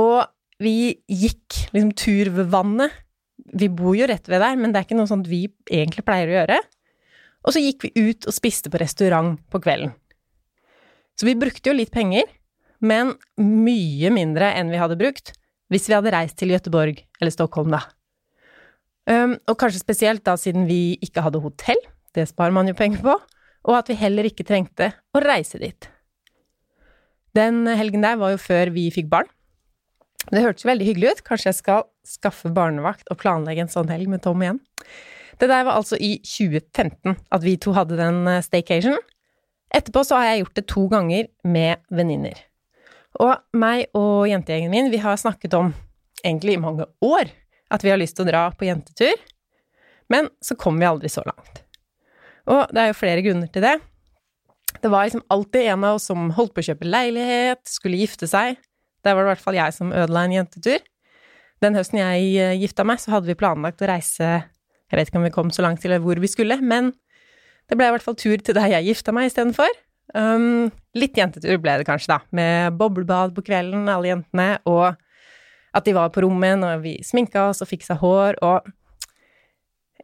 Og 0.00 0.22
vi 0.64 0.94
gikk 1.10 1.58
liksom 1.74 1.92
tur 1.98 2.30
ved 2.38 2.48
vannet. 2.54 2.94
Vi 3.52 3.68
bor 3.68 3.96
jo 3.96 4.06
rett 4.08 4.28
ved 4.30 4.40
der, 4.40 4.56
men 4.56 4.72
det 4.72 4.80
er 4.80 4.86
ikke 4.86 4.98
noe 4.98 5.10
sånt 5.10 5.28
vi 5.28 5.44
egentlig 5.68 6.04
pleier 6.06 6.30
å 6.30 6.36
gjøre. 6.38 6.58
Og 7.44 7.52
så 7.54 7.60
gikk 7.60 7.86
vi 7.86 8.08
ut 8.08 8.28
og 8.28 8.34
spiste 8.34 8.72
på 8.72 8.80
restaurant 8.80 9.36
på 9.52 9.60
kvelden. 9.60 9.92
Så 11.14 11.28
vi 11.28 11.36
brukte 11.38 11.70
jo 11.70 11.76
litt 11.76 11.92
penger, 11.94 12.26
men 12.84 13.14
mye 13.38 14.10
mindre 14.12 14.50
enn 14.56 14.72
vi 14.72 14.80
hadde 14.80 14.98
brukt 15.00 15.34
hvis 15.72 15.88
vi 15.88 15.96
hadde 15.96 16.12
reist 16.12 16.36
til 16.40 16.52
Gøteborg 16.52 17.00
eller 17.20 17.32
Stockholm, 17.32 17.72
da. 17.72 17.82
Um, 19.04 19.34
og 19.50 19.58
kanskje 19.60 19.82
spesielt 19.82 20.24
da 20.24 20.36
siden 20.40 20.68
vi 20.68 20.96
ikke 21.04 21.24
hadde 21.24 21.42
hotell, 21.44 21.80
det 22.16 22.28
sparer 22.30 22.54
man 22.56 22.68
jo 22.68 22.76
penger 22.78 23.02
på, 23.04 23.16
og 23.64 23.76
at 23.76 23.90
vi 23.90 23.98
heller 23.98 24.28
ikke 24.28 24.46
trengte 24.46 24.92
å 25.12 25.22
reise 25.24 25.60
dit. 25.60 25.88
Den 27.34 27.64
helgen 27.66 28.04
der 28.04 28.20
var 28.20 28.34
jo 28.34 28.40
før 28.40 28.70
vi 28.74 28.86
fikk 28.94 29.08
barn. 29.12 29.28
Det 30.32 30.42
hørtes 30.44 30.66
veldig 30.66 30.86
hyggelig 30.88 31.10
ut, 31.12 31.24
kanskje 31.26 31.50
jeg 31.50 31.58
skal 31.58 31.84
skaffe 32.08 32.52
barnevakt 32.54 33.10
og 33.12 33.18
planlegge 33.20 33.64
en 33.64 33.72
sånn 33.72 33.90
helg 33.92 34.08
med 34.12 34.22
Tom 34.24 34.42
igjen. 34.44 34.60
Det 35.40 35.48
der 35.50 35.66
var 35.66 35.80
altså 35.80 35.98
i 35.98 36.16
2015 36.24 37.16
at 37.34 37.44
vi 37.44 37.56
to 37.60 37.74
hadde 37.76 37.98
den 37.98 38.22
eh, 38.30 38.42
staycation. 38.44 38.96
Etterpå 39.74 40.04
så 40.06 40.20
har 40.20 40.30
jeg 40.30 40.44
gjort 40.44 40.58
det 40.58 40.66
to 40.70 40.84
ganger 40.92 41.28
med 41.42 41.82
venninner. 41.90 42.38
Og 43.22 43.34
meg 43.58 43.88
og 43.98 44.28
jentegjengen 44.30 44.72
min, 44.72 44.90
vi 44.92 45.02
har 45.02 45.18
snakket 45.18 45.54
om, 45.58 45.72
egentlig 46.24 46.56
i 46.56 46.62
mange 46.62 46.86
år, 47.04 47.30
at 47.74 47.84
vi 47.84 47.90
har 47.92 47.98
lyst 48.00 48.16
til 48.18 48.26
å 48.26 48.30
dra 48.30 48.44
på 48.54 48.66
jentetur, 48.68 49.18
men 50.12 50.28
så 50.44 50.56
kom 50.58 50.78
vi 50.80 50.88
aldri 50.88 51.10
så 51.10 51.24
langt. 51.26 51.62
Og 52.50 52.70
det 52.74 52.82
er 52.82 52.90
jo 52.90 52.98
flere 52.98 53.24
grunner 53.24 53.50
til 53.50 53.64
det. 53.64 53.78
Det 54.82 54.90
var 54.92 55.06
liksom 55.06 55.24
alltid 55.32 55.70
en 55.72 55.86
av 55.86 55.98
oss 55.98 56.08
som 56.10 56.30
holdt 56.36 56.54
på 56.54 56.62
å 56.62 56.68
kjøpe 56.68 56.88
leilighet, 56.88 57.62
skulle 57.70 58.00
gifte 58.02 58.28
seg. 58.30 58.58
Der 59.04 59.14
var 59.14 59.22
det 59.22 59.28
i 59.28 59.32
hvert 59.34 59.44
fall 59.44 59.58
jeg 59.58 59.76
som 59.76 59.92
ødela 59.92 60.24
en 60.24 60.36
jentetur. 60.38 60.84
Den 61.62 61.76
høsten 61.78 62.00
jeg 62.00 62.34
eh, 62.40 62.58
gifta 62.60 62.84
meg, 62.86 63.00
så 63.00 63.14
hadde 63.14 63.30
vi 63.30 63.38
planlagt 63.38 63.82
å 63.84 63.88
reise 63.88 64.26
Jeg 64.28 64.98
vet 64.98 65.10
ikke 65.10 65.20
om 65.20 65.26
vi 65.26 65.34
kom 65.34 65.50
så 65.54 65.64
langt 65.64 65.82
til 65.82 65.94
hvor 66.02 66.20
vi 66.20 66.30
skulle, 66.30 66.58
men 66.60 66.92
det 67.70 67.78
ble 67.78 67.88
i 67.88 67.94
hvert 67.94 68.04
fall 68.04 68.18
tur 68.20 68.36
til 68.44 68.56
der 68.56 68.68
jeg 68.74 68.90
gifta 68.90 69.14
meg 69.16 69.30
istedenfor. 69.30 69.70
Um, 70.14 70.68
litt 70.94 71.16
jentetur 71.16 71.56
ble 71.62 71.78
det 71.80 71.86
kanskje, 71.88 72.12
da, 72.12 72.18
med 72.36 72.76
boblebad 72.78 73.32
på 73.34 73.42
kvelden, 73.46 73.88
alle 73.88 74.10
jentene, 74.12 74.48
og 74.68 74.92
at 75.74 75.86
de 75.88 75.94
var 75.96 76.12
på 76.14 76.22
rommet 76.22 76.60
når 76.60 76.82
vi 76.84 76.94
sminka 77.02 77.48
oss 77.48 77.64
og 77.64 77.70
fiksa 77.72 77.98
hår, 78.02 78.40
og 78.44 78.70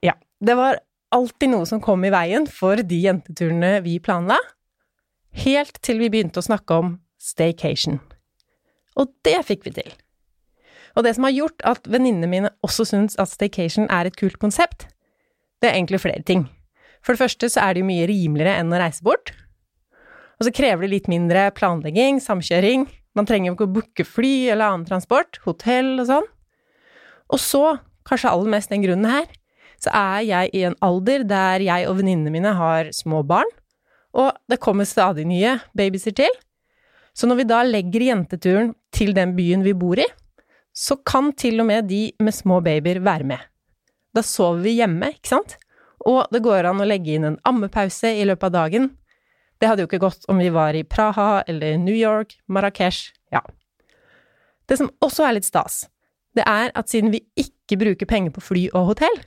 Ja. 0.02 0.16
Det 0.40 0.56
var 0.56 0.78
alltid 1.12 1.50
noe 1.52 1.66
som 1.68 1.82
kom 1.84 2.00
i 2.08 2.10
veien 2.10 2.46
for 2.48 2.80
de 2.80 3.02
jenteturene 3.04 3.82
vi 3.84 3.98
planla, 4.00 4.38
helt 5.44 5.76
til 5.84 6.00
vi 6.00 6.08
begynte 6.08 6.40
å 6.40 6.46
snakke 6.46 6.78
om 6.80 6.94
staycation. 7.20 8.00
Og 9.00 9.10
det 9.26 9.38
fikk 9.48 9.66
vi 9.68 9.74
til. 9.80 9.90
Og 10.98 11.06
det 11.06 11.14
som 11.16 11.26
har 11.26 11.34
gjort 11.34 11.62
at 11.68 11.86
venninnene 11.88 12.28
mine 12.30 12.50
også 12.66 12.86
syns 12.88 13.16
at 13.22 13.30
staycation 13.30 13.86
er 13.92 14.08
et 14.08 14.18
kult 14.18 14.40
konsept, 14.42 14.88
det 15.62 15.70
er 15.70 15.78
egentlig 15.78 16.02
flere 16.02 16.24
ting. 16.26 16.48
For 17.04 17.14
det 17.14 17.22
første 17.22 17.48
så 17.52 17.62
er 17.64 17.74
det 17.74 17.84
jo 17.84 17.90
mye 17.90 18.08
rimeligere 18.10 18.58
enn 18.60 18.72
å 18.74 18.80
reise 18.80 19.04
bort. 19.06 19.32
Og 20.40 20.48
så 20.48 20.54
krever 20.56 20.84
det 20.84 20.94
litt 20.94 21.10
mindre 21.12 21.48
planlegging, 21.56 22.20
samkjøring. 22.24 22.86
Man 23.16 23.28
trenger 23.28 23.50
jo 23.50 23.56
ikke 23.56 23.68
å 23.68 23.74
booke 23.76 24.06
fly 24.08 24.34
eller 24.52 24.72
annen 24.72 24.88
transport, 24.88 25.40
hotell 25.44 25.98
og 26.00 26.08
sånn. 26.10 26.28
Og 27.30 27.40
så, 27.40 27.64
kanskje 28.08 28.32
aller 28.32 28.52
mest 28.56 28.72
den 28.72 28.84
grunnen 28.84 29.08
her, 29.08 29.28
så 29.80 29.92
er 29.96 30.24
jeg 30.26 30.52
i 30.56 30.64
en 30.68 30.76
alder 30.84 31.24
der 31.28 31.62
jeg 31.64 31.88
og 31.88 32.00
venninnene 32.00 32.32
mine 32.34 32.52
har 32.56 32.90
små 32.96 33.22
barn, 33.24 33.48
og 34.16 34.34
det 34.50 34.58
kommer 34.60 34.88
stadig 34.88 35.24
nye 35.28 35.58
babyser 35.76 36.16
til. 36.18 36.32
Så 37.20 37.28
når 37.28 37.42
vi 37.42 37.48
da 37.50 37.60
legger 37.66 38.06
jenteturen 38.06 38.70
til 38.96 39.12
den 39.12 39.34
byen 39.36 39.60
vi 39.66 39.74
bor 39.76 40.00
i, 40.00 40.06
så 40.72 40.96
kan 41.04 41.34
til 41.36 41.60
og 41.60 41.66
med 41.68 41.90
de 41.90 42.06
med 42.22 42.32
små 42.32 42.62
babyer 42.64 43.02
være 43.04 43.26
med. 43.28 43.42
Da 44.16 44.22
sover 44.24 44.62
vi 44.64 44.78
hjemme, 44.78 45.10
ikke 45.18 45.34
sant? 45.34 45.58
Og 46.08 46.22
det 46.32 46.40
går 46.40 46.70
an 46.70 46.80
å 46.80 46.86
legge 46.88 47.18
inn 47.18 47.26
en 47.28 47.36
ammepause 47.44 48.14
i 48.16 48.24
løpet 48.24 48.48
av 48.48 48.54
dagen, 48.54 48.88
det 49.60 49.68
hadde 49.68 49.84
jo 49.84 49.90
ikke 49.90 50.00
gått 50.06 50.24
om 50.32 50.38
vi 50.40 50.48
var 50.48 50.72
i 50.72 50.86
Praha 50.88 51.42
eller 51.44 51.76
New 51.76 51.96
York, 51.96 52.38
Marrakech, 52.48 53.10
ja. 53.28 53.42
Det 54.64 54.78
som 54.80 54.88
også 55.04 55.26
er 55.26 55.36
litt 55.36 55.48
stas, 55.48 55.82
det 56.32 56.46
er 56.48 56.72
at 56.72 56.88
siden 56.88 57.12
vi 57.12 57.20
ikke 57.36 57.76
bruker 57.82 58.08
penger 58.08 58.32
på 58.32 58.44
fly 58.46 58.62
og 58.70 58.94
hotell, 58.94 59.18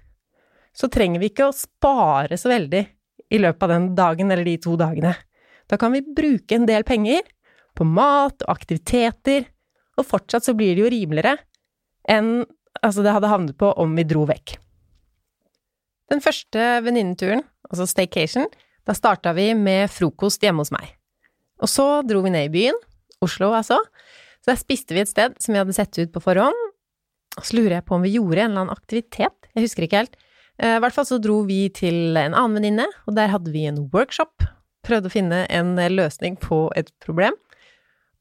så 0.73 0.89
trenger 0.89 1.21
vi 1.21 1.29
ikke 1.29 1.51
å 1.51 1.53
spare 1.53 2.39
så 2.41 2.49
veldig 2.49 2.81
i 3.29 3.43
løpet 3.43 3.67
av 3.67 3.75
den 3.75 3.87
dagen 3.93 4.33
eller 4.33 4.49
de 4.49 4.57
to 4.63 4.73
dagene. 4.79 5.13
Da 5.69 5.77
kan 5.77 5.93
vi 5.93 6.01
bruke 6.01 6.57
en 6.57 6.65
del 6.65 6.81
penger 6.87 7.21
på 7.77 7.87
mat 7.87 8.45
og 8.45 8.53
aktiviteter, 8.53 9.47
og 9.97 10.07
fortsatt 10.09 10.45
så 10.47 10.55
blir 10.57 10.75
det 10.75 10.83
jo 10.85 10.91
rimeligere 10.93 11.37
enn 12.09 12.43
altså 12.83 13.03
det 13.05 13.13
hadde 13.15 13.29
havnet 13.31 13.57
på 13.59 13.69
om 13.79 13.93
vi 13.95 14.05
dro 14.07 14.25
vekk. 14.27 14.57
Den 16.11 16.21
første 16.23 16.65
venninneturen, 16.83 17.43
altså 17.69 17.87
staycation, 17.89 18.49
da 18.83 18.95
starta 18.97 19.31
vi 19.37 19.53
med 19.55 19.91
frokost 19.93 20.43
hjemme 20.43 20.65
hos 20.65 20.73
meg. 20.73 20.89
Og 21.63 21.71
så 21.71 22.03
dro 22.05 22.23
vi 22.25 22.33
ned 22.33 22.49
i 22.49 22.53
byen, 22.53 22.79
Oslo 23.23 23.53
altså, 23.55 23.77
så 24.43 24.51
der 24.51 24.59
spiste 24.59 24.95
vi 24.95 25.03
et 25.05 25.11
sted 25.11 25.37
som 25.39 25.55
vi 25.55 25.61
hadde 25.61 25.75
sett 25.75 25.95
ut 26.01 26.11
på 26.11 26.21
forhånd. 26.25 26.57
Og 27.39 27.47
så 27.47 27.55
lurer 27.55 27.77
jeg 27.77 27.87
på 27.87 27.95
om 27.95 28.03
vi 28.03 28.17
gjorde 28.17 28.43
en 28.43 28.51
eller 28.51 28.65
annen 28.65 28.75
aktivitet, 28.75 29.47
jeg 29.53 29.65
husker 29.65 29.87
ikke 29.87 30.01
helt. 30.03 30.17
Eh, 30.59 30.75
I 30.75 30.81
hvert 30.83 30.95
fall 30.97 31.07
så 31.07 31.21
dro 31.23 31.39
vi 31.47 31.65
til 31.73 32.17
en 32.19 32.35
annen 32.35 32.59
venninne, 32.59 32.89
og 33.07 33.15
der 33.17 33.31
hadde 33.31 33.53
vi 33.53 33.63
en 33.69 33.85
workshop. 33.93 34.43
Prøvde 34.83 35.09
å 35.09 35.13
finne 35.13 35.45
en 35.47 35.77
løsning 35.95 36.35
på 36.41 36.67
et 36.77 36.91
problem. 37.05 37.37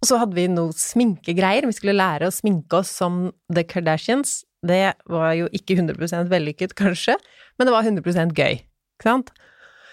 Og 0.03 0.09
så 0.11 0.19
hadde 0.19 0.35
vi 0.35 0.49
noe 0.51 0.75
sminkegreier, 0.75 1.69
vi 1.71 1.77
skulle 1.77 1.95
lære 1.95 2.27
å 2.27 2.35
sminke 2.35 2.81
oss 2.81 2.91
som 2.99 3.29
The 3.55 3.63
Kardashians. 3.71 4.41
Det 4.67 4.97
var 5.11 5.37
jo 5.39 5.47
ikke 5.55 5.77
100% 5.79 6.31
vellykket, 6.31 6.75
kanskje, 6.79 7.15
men 7.59 7.69
det 7.69 7.75
var 7.75 7.87
100 7.87 8.35
gøy, 8.35 8.59
ikke 8.63 9.07
sant? 9.07 9.31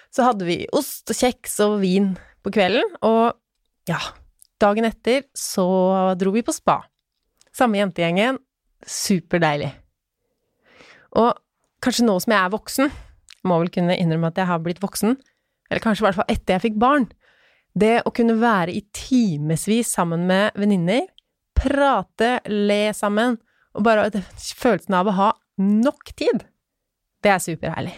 Så 0.09 0.25
hadde 0.25 0.47
vi 0.47 0.63
ost 0.73 1.13
og 1.13 1.17
kjeks 1.17 1.59
og 1.65 1.77
vin 1.83 2.15
på 2.41 2.53
kvelden, 2.55 2.89
og 3.05 3.37
ja, 3.89 3.99
dagen 4.61 4.89
etter 4.89 5.27
så 5.37 5.67
dro 6.17 6.33
vi 6.33 6.45
på 6.45 6.53
spa. 6.57 6.81
Samme 7.55 7.81
jentegjengen. 7.81 8.39
Superdeilig. 8.79 9.73
Og 11.19 11.33
kanskje 11.83 12.05
nå 12.05 12.15
som 12.23 12.33
jeg 12.33 12.39
er 12.39 12.53
voksen, 12.53 12.91
må 13.49 13.57
vel 13.61 13.71
kunne 13.73 13.97
innrømme 13.97 14.29
at 14.31 14.39
jeg 14.39 14.49
har 14.49 14.61
blitt 14.63 14.81
voksen, 14.81 15.17
eller 15.69 15.83
kanskje 15.83 16.03
i 16.03 16.07
hvert 16.07 16.17
fall 16.17 16.31
etter 16.31 16.55
jeg 16.55 16.65
fikk 16.69 16.79
barn, 16.81 17.09
det 17.79 17.99
å 18.05 18.13
kunne 18.15 18.37
være 18.39 18.73
i 18.75 18.83
timevis 18.95 19.93
sammen 19.95 20.25
med 20.29 20.57
venninner, 20.59 21.07
prate, 21.59 22.39
le 22.49 22.89
sammen, 22.95 23.37
og 23.75 23.85
bare 23.85 24.09
følelsen 24.35 24.97
av 24.99 25.09
å 25.09 25.17
ha 25.17 25.31
nok 25.59 26.13
tid, 26.17 26.45
det 27.23 27.33
er 27.33 27.43
superherlig. 27.43 27.95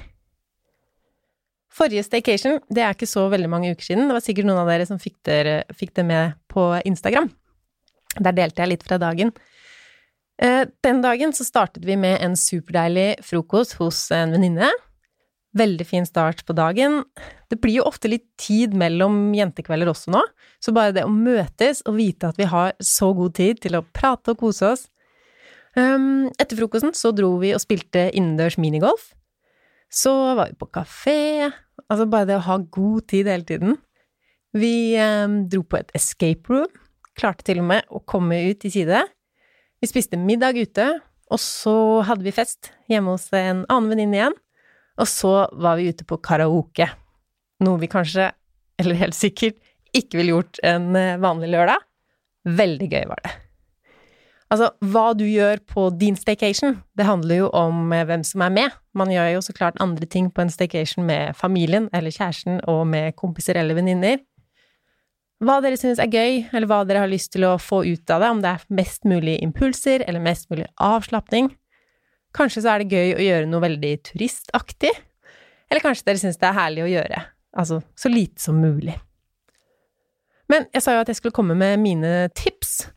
Forrige 1.71 2.03
staycation, 2.03 2.59
det 2.67 2.83
er 2.83 2.95
ikke 2.95 3.07
så 3.07 3.27
veldig 3.31 3.49
mange 3.51 3.69
uker 3.71 3.85
siden. 3.85 4.09
Det 4.09 4.17
var 4.17 4.25
sikkert 4.25 4.49
noen 4.49 4.59
av 4.65 4.71
dere 4.73 4.87
som 4.89 4.99
fikk, 4.99 5.21
dere, 5.27 5.61
fikk 5.77 5.93
det 6.01 6.03
med 6.09 6.35
på 6.51 6.65
Instagram. 6.89 7.29
Der 8.19 8.35
delte 8.35 8.63
jeg 8.63 8.73
litt 8.73 8.83
fra 8.83 8.97
dagen. 8.99 9.31
Eh, 10.41 10.65
den 10.83 10.99
dagen 11.05 11.31
så 11.37 11.45
startet 11.47 11.85
vi 11.87 11.95
med 11.95 12.17
en 12.25 12.35
superdeilig 12.35 13.21
frokost 13.23 13.77
hos 13.79 14.03
en 14.15 14.35
venninne. 14.35 14.71
Veldig 15.57 15.83
fin 15.83 16.05
start 16.07 16.45
på 16.47 16.55
dagen. 16.55 17.01
Det 17.51 17.57
blir 17.59 17.81
jo 17.81 17.87
ofte 17.89 18.07
litt 18.07 18.27
tid 18.39 18.75
mellom 18.77 19.33
jentekvelder 19.35 19.89
også 19.91 20.13
nå, 20.15 20.21
så 20.63 20.71
bare 20.75 20.95
det 20.95 21.03
å 21.03 21.11
møtes 21.11 21.81
og 21.89 21.97
vite 21.97 22.29
at 22.29 22.39
vi 22.39 22.47
har 22.47 22.71
så 22.79 23.11
god 23.17 23.35
tid 23.35 23.59
til 23.63 23.75
å 23.75 23.83
prate 23.83 24.31
og 24.31 24.39
kose 24.39 24.69
oss 24.69 24.85
ehm, 25.75 26.29
Etter 26.39 26.55
frokosten 26.55 26.95
så 26.95 27.11
dro 27.15 27.33
vi 27.41 27.51
og 27.55 27.63
spilte 27.63 28.07
innendørs 28.15 28.55
minigolf. 28.61 29.11
Så 29.91 30.13
var 30.37 30.53
vi 30.53 30.59
på 30.61 30.69
kafé, 30.71 31.49
altså 31.91 32.07
bare 32.07 32.29
det 32.29 32.37
å 32.39 32.45
ha 32.47 32.57
god 32.63 33.09
tid 33.11 33.27
hele 33.27 33.47
tiden. 33.47 33.75
Vi 34.55 34.95
eh, 34.95 35.27
dro 35.51 35.65
på 35.67 35.81
et 35.81 35.91
escape 35.97 36.47
room, 36.47 36.71
klarte 37.19 37.43
til 37.47 37.59
og 37.59 37.67
med 37.73 37.91
å 37.91 37.99
komme 38.07 38.39
ut 38.47 38.63
i 38.63 38.71
side. 38.71 39.03
Vi 39.83 39.89
spiste 39.89 40.15
middag 40.15 40.55
ute, 40.61 40.87
og 41.31 41.39
så 41.43 41.75
hadde 42.07 42.23
vi 42.23 42.35
fest 42.35 42.71
hjemme 42.91 43.17
hos 43.17 43.27
en 43.35 43.65
annen 43.67 43.91
venninne 43.91 44.19
igjen. 44.19 44.39
Og 44.99 45.07
så 45.07 45.35
var 45.53 45.79
vi 45.79 45.91
ute 45.91 46.07
på 46.07 46.19
karaoke, 46.23 46.89
noe 47.63 47.79
vi 47.81 47.89
kanskje, 47.91 48.31
eller 48.81 48.99
helt 48.99 49.15
sikkert, 49.15 49.59
ikke 49.95 50.19
ville 50.19 50.35
gjort 50.35 50.59
en 50.65 50.91
eh, 50.95 51.19
vanlig 51.21 51.51
lørdag. 51.53 51.87
Veldig 52.57 52.87
gøy 52.91 53.07
var 53.09 53.21
det. 53.25 53.33
Altså, 54.51 54.67
hva 54.91 55.13
du 55.15 55.23
gjør 55.23 55.61
på 55.63 55.85
din 55.95 56.17
staycation, 56.19 56.81
det 56.99 57.07
handler 57.07 57.43
jo 57.43 57.51
om 57.55 57.93
eh, 57.95 58.03
hvem 58.07 58.23
som 58.27 58.43
er 58.43 58.51
med. 58.55 58.73
Man 58.97 59.11
gjør 59.13 59.29
jo 59.37 59.45
så 59.45 59.55
klart 59.55 59.79
andre 59.83 60.07
ting 60.09 60.27
på 60.31 60.43
en 60.43 60.51
staycation 60.51 61.05
med 61.07 61.37
familien 61.39 61.87
eller 61.95 62.11
kjæresten 62.11 62.59
og 62.71 62.83
med 62.91 63.15
kompiser 63.19 63.59
eller 63.59 63.79
venninner. 63.79 64.19
Hva 65.41 65.57
dere 65.63 65.79
synes 65.79 65.97
er 65.97 66.11
gøy, 66.11 66.43
eller 66.51 66.67
hva 66.69 66.83
dere 66.85 67.01
har 67.01 67.09
lyst 67.09 67.31
til 67.33 67.47
å 67.47 67.55
få 67.57 67.81
ut 67.87 68.11
av 68.13 68.21
det, 68.21 68.29
om 68.29 68.41
det 68.43 68.51
er 68.51 68.65
mest 68.77 69.07
mulig 69.09 69.39
impulser 69.41 70.03
eller 70.05 70.21
mest 70.21 70.51
mulig 70.51 70.67
avslapning. 70.77 71.49
Kanskje 72.35 72.63
så 72.63 72.73
er 72.73 72.83
det 72.83 72.95
gøy 72.95 73.15
å 73.15 73.23
gjøre 73.25 73.49
noe 73.51 73.63
veldig 73.63 73.93
turistaktig, 74.07 74.91
eller 75.71 75.83
kanskje 75.83 76.07
dere 76.07 76.21
synes 76.21 76.39
det 76.39 76.47
er 76.49 76.57
herlig 76.57 76.85
å 76.85 76.91
gjøre, 76.91 77.21
altså 77.59 77.81
så 77.99 78.11
lite 78.11 78.43
som 78.43 78.59
mulig. 78.61 78.95
Men 80.51 80.67
jeg 80.75 80.83
sa 80.83 80.95
jo 80.95 81.03
at 81.03 81.11
jeg 81.11 81.19
skulle 81.19 81.35
komme 81.35 81.55
med 81.55 81.79
mine 81.79 82.27
tips, 82.35 82.89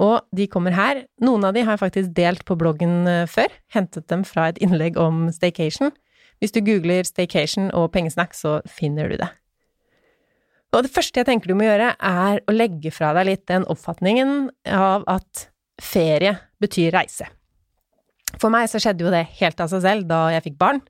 og 0.00 0.24
de 0.32 0.46
kommer 0.48 0.72
her. 0.72 1.02
Noen 1.20 1.44
av 1.44 1.52
de 1.52 1.64
har 1.66 1.76
jeg 1.76 1.82
faktisk 1.82 2.14
delt 2.16 2.46
på 2.48 2.56
bloggen 2.56 3.04
eh, 3.08 3.26
før, 3.28 3.52
hentet 3.74 4.06
dem 4.08 4.24
fra 4.24 4.46
et 4.48 4.60
innlegg 4.64 4.96
om 5.00 5.26
staycation. 5.34 5.92
Hvis 6.40 6.54
du 6.56 6.62
googler 6.64 7.04
staycation 7.04 7.68
og 7.76 7.90
pengesnakk, 7.92 8.32
så 8.34 8.60
finner 8.64 9.12
du 9.12 9.18
det. 9.20 9.28
Og 10.72 10.86
det 10.86 10.92
første 10.94 11.20
jeg 11.20 11.28
tenker 11.28 11.52
du 11.52 11.58
må 11.58 11.68
gjøre, 11.68 11.92
er 12.00 12.40
å 12.48 12.56
legge 12.56 12.90
fra 12.94 13.12
deg 13.18 13.28
litt 13.28 13.44
den 13.50 13.68
oppfatningen 13.68 14.48
av 14.72 15.04
at 15.12 15.46
ferie 15.82 16.38
betyr 16.64 16.94
reise. 16.96 17.28
For 18.40 18.52
meg 18.52 18.68
så 18.70 18.80
skjedde 18.82 19.04
jo 19.04 19.12
det 19.12 19.26
helt 19.40 19.60
av 19.60 19.70
seg 19.72 19.84
selv 19.84 20.08
da 20.10 20.24
jeg 20.34 20.46
fikk 20.48 20.58
barn. 20.60 20.80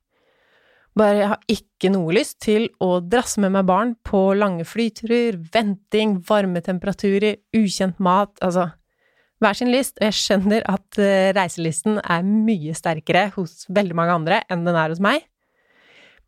Bare 0.98 1.16
jeg 1.16 1.30
har 1.30 1.52
ikke 1.54 1.90
noe 1.94 2.12
lyst 2.12 2.36
til 2.44 2.66
å 2.84 2.98
drasse 3.00 3.40
med 3.40 3.54
meg 3.54 3.64
barn 3.68 3.94
på 4.04 4.20
lange 4.36 4.66
flyturer, 4.68 5.38
venting, 5.54 6.18
varme 6.28 6.60
temperaturer, 6.64 7.38
ukjent 7.56 8.00
mat, 8.02 8.34
altså 8.44 8.68
hver 9.42 9.56
sin 9.58 9.72
lyst, 9.72 9.96
og 9.98 10.06
jeg 10.06 10.18
skjønner 10.18 10.64
at 10.70 11.00
eh, 11.02 11.32
reiselisten 11.34 11.98
er 12.02 12.22
mye 12.26 12.76
sterkere 12.78 13.26
hos 13.34 13.64
veldig 13.72 13.96
mange 13.98 14.18
andre 14.20 14.40
enn 14.52 14.62
den 14.68 14.78
er 14.78 14.92
hos 14.92 15.02
meg. 15.02 15.24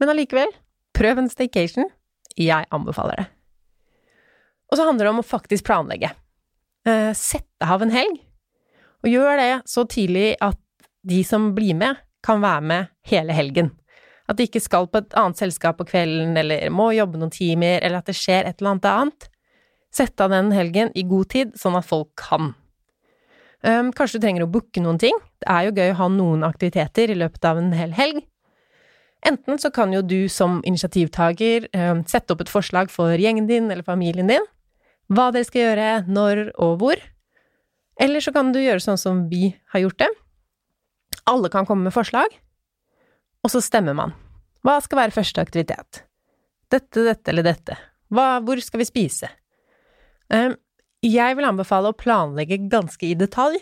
Men 0.03 0.11
allikevel, 0.11 0.51
prøv 0.97 1.23
en 1.23 1.31
staycation. 1.31 1.87
Jeg 2.35 2.67
anbefaler 2.75 3.21
det. 3.21 3.29
Og 4.73 4.81
så 4.81 4.89
handler 4.89 5.07
det 5.07 5.13
om 5.13 5.23
å 5.23 5.29
faktisk 5.29 5.69
planlegge. 5.69 6.11
Eh, 6.89 7.13
sette 7.15 7.69
av 7.71 7.85
en 7.85 7.95
helg, 7.95 8.19
og 9.05 9.13
gjør 9.13 9.39
det 9.39 9.53
så 9.71 9.85
tidlig 9.87 10.33
at 10.43 10.59
de 11.05 11.21
som 11.27 11.53
blir 11.57 11.77
med, 11.79 12.01
kan 12.25 12.41
være 12.43 12.65
med 12.65 12.93
hele 13.11 13.37
helgen. 13.37 13.71
At 14.29 14.39
de 14.39 14.47
ikke 14.49 14.63
skal 14.65 14.89
på 14.89 15.03
et 15.03 15.17
annet 15.21 15.41
selskap 15.41 15.77
på 15.79 15.87
kvelden, 15.91 16.37
eller 16.41 16.71
må 16.73 16.91
jobbe 16.97 17.21
noen 17.21 17.33
timer, 17.33 17.83
eller 17.83 18.01
at 18.01 18.09
det 18.09 18.17
skjer 18.17 18.49
et 18.49 18.61
eller 18.61 18.75
annet 18.75 18.91
annet. 18.91 19.27
Sett 19.95 20.21
av 20.21 20.33
den 20.33 20.51
helgen 20.57 20.93
i 20.97 21.05
god 21.07 21.31
tid, 21.35 21.57
sånn 21.61 21.77
at 21.79 21.87
folk 21.87 22.15
kan. 22.19 22.55
Um, 23.65 23.93
kanskje 23.97 24.19
du 24.19 24.25
trenger 24.25 24.45
å 24.45 24.53
booke 24.53 24.81
noen 24.85 24.99
ting. 25.01 25.17
Det 25.41 25.49
er 25.49 25.69
jo 25.69 25.77
gøy 25.77 25.93
å 25.93 26.01
ha 26.03 26.09
noen 26.13 26.45
aktiviteter 26.45 27.13
i 27.13 27.19
løpet 27.21 27.47
av 27.49 27.61
en 27.61 27.71
hel 27.77 27.95
helg. 27.97 28.25
Enten 29.25 29.61
så 29.61 29.71
kan 29.73 29.93
jo 29.95 30.03
du 30.05 30.27
som 30.29 30.59
initiativtaker 30.69 31.71
um, 31.73 32.03
sette 32.09 32.35
opp 32.35 32.43
et 32.45 32.53
forslag 32.53 32.93
for 32.93 33.17
gjengen 33.17 33.49
din 33.49 33.71
eller 33.71 33.87
familien 33.87 34.29
din, 34.29 34.45
hva 35.13 35.31
dere 35.33 35.49
skal 35.49 35.63
gjøre, 35.63 35.89
når 36.09 36.47
og 36.61 36.77
hvor. 36.81 37.01
Eller 38.01 38.25
så 38.25 38.35
kan 38.35 38.53
du 38.53 38.61
gjøre 38.61 38.83
sånn 38.85 39.01
som 39.01 39.25
vi 39.31 39.55
har 39.73 39.85
gjort 39.85 40.01
det. 40.03 40.11
Alle 41.31 41.51
kan 41.53 41.67
komme 41.69 41.87
med 41.87 41.95
forslag, 41.95 42.33
og 43.45 43.53
så 43.53 43.63
stemmer 43.65 43.97
man. 43.97 44.13
Hva 44.65 44.79
skal 44.85 45.03
være 45.03 45.17
første 45.17 45.43
aktivitet? 45.45 46.05
Dette, 46.73 47.05
dette 47.05 47.33
eller 47.33 47.47
dette. 47.47 47.77
Hva, 48.13 48.41
hvor 48.45 48.61
skal 48.65 48.81
vi 48.81 48.89
spise? 48.89 49.29
Um, 50.33 50.57
jeg 51.05 51.37
vil 51.37 51.49
anbefale 51.49 51.93
å 51.93 51.97
planlegge 51.97 52.63
ganske 52.73 53.07
i 53.07 53.17
detalj 53.19 53.59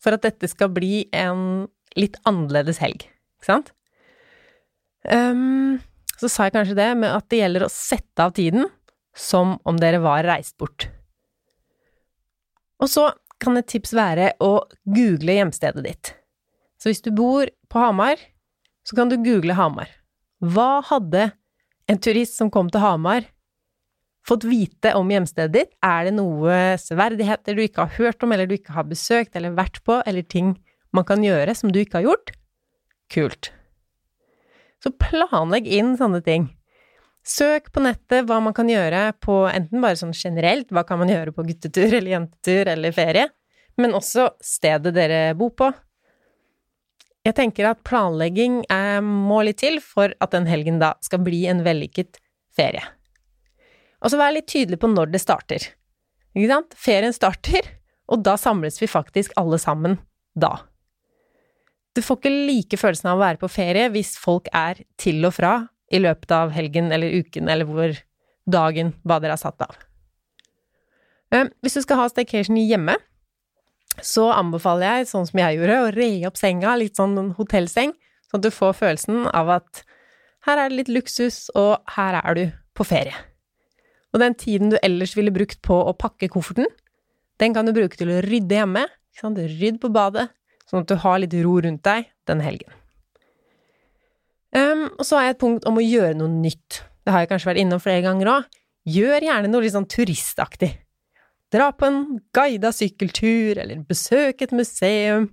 for 0.00 0.16
at 0.16 0.24
dette 0.24 0.48
skal 0.48 0.70
bli 0.72 1.04
en 1.16 1.66
litt 1.98 2.16
annerledes 2.28 2.80
helg, 2.80 3.04
ikke 3.38 3.48
sant? 3.48 3.72
Um, 5.04 5.78
så 6.18 6.30
sa 6.30 6.48
jeg 6.48 6.56
kanskje 6.56 6.78
det 6.78 6.90
med 7.00 7.12
at 7.12 7.28
det 7.30 7.42
gjelder 7.42 7.66
å 7.66 7.72
sette 7.72 8.24
av 8.24 8.34
tiden 8.36 8.68
som 9.18 9.56
om 9.68 9.78
dere 9.80 10.00
var 10.02 10.26
reist 10.26 10.56
bort. 10.60 10.88
Og 12.78 12.90
så 12.90 13.08
kan 13.42 13.58
et 13.58 13.68
tips 13.70 13.92
være 13.94 14.32
å 14.42 14.52
google 14.86 15.36
hjemstedet 15.38 15.84
ditt. 15.84 16.14
Så 16.78 16.90
hvis 16.90 17.02
du 17.02 17.10
bor 17.14 17.50
på 17.68 17.82
Hamar, 17.82 18.20
så 18.86 18.96
kan 18.96 19.10
du 19.10 19.18
google 19.20 19.56
Hamar. 19.58 19.90
Hva 20.38 20.78
hadde 20.86 21.32
en 21.90 21.98
turist 21.98 22.38
som 22.38 22.50
kom 22.54 22.70
til 22.70 22.82
Hamar, 22.84 23.26
fått 24.28 24.44
vite 24.46 24.92
om 24.96 25.08
hjemstedet 25.10 25.54
ditt? 25.54 25.70
Er 25.84 26.08
det 26.08 26.14
noe 26.18 26.78
severdigheter 26.80 27.56
du 27.56 27.64
ikke 27.64 27.86
har 27.86 27.96
hørt 27.98 28.24
om, 28.24 28.34
eller 28.34 28.48
du 28.48 28.54
ikke 28.58 28.76
har 28.76 28.86
besøkt 28.88 29.36
eller 29.36 29.56
vært 29.56 29.80
på, 29.86 29.98
eller 30.06 30.22
ting 30.22 30.54
man 30.94 31.06
kan 31.08 31.24
gjøre 31.24 31.56
som 31.58 31.72
du 31.72 31.80
ikke 31.82 32.00
har 32.00 32.10
gjort? 32.10 32.34
Kult. 33.12 33.50
Så 34.84 34.92
planlegg 34.94 35.66
inn 35.66 35.96
sånne 35.98 36.22
ting. 36.22 36.46
Søk 37.28 37.72
på 37.74 37.82
nettet 37.84 38.28
hva 38.28 38.38
man 38.40 38.54
kan 38.56 38.70
gjøre 38.70 39.10
på 39.20 39.42
enten 39.50 39.82
bare 39.82 39.98
sånn 40.00 40.14
generelt, 40.16 40.70
hva 40.72 40.84
kan 40.86 41.00
man 41.00 41.10
gjøre 41.12 41.34
på 41.36 41.44
guttetur 41.48 41.90
eller 41.98 42.14
jentetur 42.14 42.70
eller 42.72 42.94
ferie, 42.96 43.26
men 43.78 43.96
også 43.96 44.30
stedet 44.44 44.94
dere 44.96 45.34
bor 45.38 45.52
på, 45.58 45.68
jeg 47.26 47.34
tenker 47.36 47.68
at 47.70 47.82
planlegging 47.86 48.62
er, 48.72 49.02
må 49.02 49.42
litt 49.46 49.60
til 49.62 49.80
for 49.84 50.14
at 50.22 50.34
den 50.34 50.46
helgen 50.48 50.78
da 50.82 50.94
skal 51.04 51.22
bli 51.24 51.44
en 51.50 51.64
vellykket 51.66 52.20
ferie. 52.56 52.84
Og 53.98 54.12
så 54.12 54.20
vær 54.20 54.34
litt 54.34 54.48
tydelig 54.50 54.78
på 54.80 54.90
når 54.92 55.10
det 55.12 55.22
starter. 55.22 55.64
Ikke 56.36 56.50
sant? 56.52 56.76
Ferien 56.78 57.14
starter, 57.14 57.66
og 58.08 58.22
da 58.24 58.36
samles 58.40 58.78
vi 58.80 58.88
faktisk 58.90 59.34
alle 59.40 59.58
sammen 59.60 59.98
da. 60.38 60.54
Du 61.96 62.04
får 62.04 62.20
ikke 62.20 62.34
like 62.46 62.78
følelsen 62.78 63.10
av 63.10 63.18
å 63.18 63.24
være 63.24 63.40
på 63.42 63.50
ferie 63.50 63.88
hvis 63.90 64.14
folk 64.20 64.46
er 64.54 64.84
til 65.00 65.24
og 65.26 65.34
fra 65.34 65.54
i 65.90 65.98
løpet 65.98 66.32
av 66.36 66.52
helgen 66.54 66.92
eller 66.94 67.16
uken 67.24 67.48
eller 67.50 67.66
hvor 67.68 67.96
dagen 68.48 68.94
hva 69.02 69.18
dere 69.20 69.34
har 69.34 69.42
satt 69.42 69.64
av. 69.64 69.74
Eh, 71.34 71.48
hvis 71.64 71.76
du 71.76 71.82
skal 71.84 72.02
ha 72.02 72.08
staycation 72.12 72.60
hjemme, 72.60 72.94
så 74.04 74.28
anbefaler 74.34 75.00
jeg, 75.00 75.08
sånn 75.10 75.26
som 75.28 75.40
jeg 75.40 75.58
gjorde, 75.58 75.78
å 75.82 75.92
re 75.94 76.10
opp 76.28 76.38
senga, 76.40 76.76
litt 76.78 76.98
sånn 76.98 77.32
hotellseng, 77.38 77.94
sånn 78.28 78.40
at 78.40 78.46
du 78.46 78.54
får 78.54 78.76
følelsen 78.78 79.26
av 79.32 79.52
at 79.58 79.82
her 80.46 80.60
er 80.60 80.70
det 80.70 80.78
litt 80.78 80.92
luksus, 80.92 81.48
og 81.58 81.78
her 81.96 82.20
er 82.20 82.38
du 82.38 82.44
på 82.78 82.86
ferie. 82.86 83.16
Og 84.14 84.22
den 84.22 84.36
tiden 84.38 84.72
du 84.72 84.78
ellers 84.80 85.14
ville 85.18 85.34
brukt 85.34 85.60
på 85.64 85.76
å 85.76 85.96
pakke 85.98 86.30
kofferten, 86.32 86.68
den 87.38 87.54
kan 87.54 87.68
du 87.68 87.74
bruke 87.76 87.98
til 87.98 88.10
å 88.10 88.22
rydde 88.24 88.60
hjemme, 88.60 88.86
rydd 89.22 89.80
på 89.82 89.90
badet, 89.92 90.28
sånn 90.68 90.84
at 90.84 90.90
du 90.90 90.98
har 91.02 91.18
litt 91.20 91.34
ro 91.44 91.58
rundt 91.64 91.84
deg 91.86 92.08
den 92.28 92.42
helgen. 92.44 92.70
Um, 94.56 94.86
og 94.96 95.04
så 95.04 95.18
har 95.18 95.26
jeg 95.26 95.36
et 95.36 95.42
punkt 95.42 95.66
om 95.68 95.76
å 95.76 95.84
gjøre 95.84 96.16
noe 96.16 96.32
nytt. 96.32 96.82
Det 97.04 97.12
har 97.12 97.24
jeg 97.24 97.30
kanskje 97.32 97.50
vært 97.50 97.62
innom 97.62 97.82
flere 97.82 98.04
ganger 98.04 98.30
òg. 98.32 98.58
Gjør 98.88 99.26
gjerne 99.26 99.50
noe 99.50 99.64
litt 99.64 99.74
sånn 99.74 99.88
turistaktig. 99.90 100.70
Dra 101.52 101.70
på 101.72 101.88
en 101.88 102.02
guida 102.36 102.72
sykkeltur, 102.76 103.58
eller 103.62 103.84
besøk 103.88 104.42
et 104.44 104.52
museum. 104.52 105.30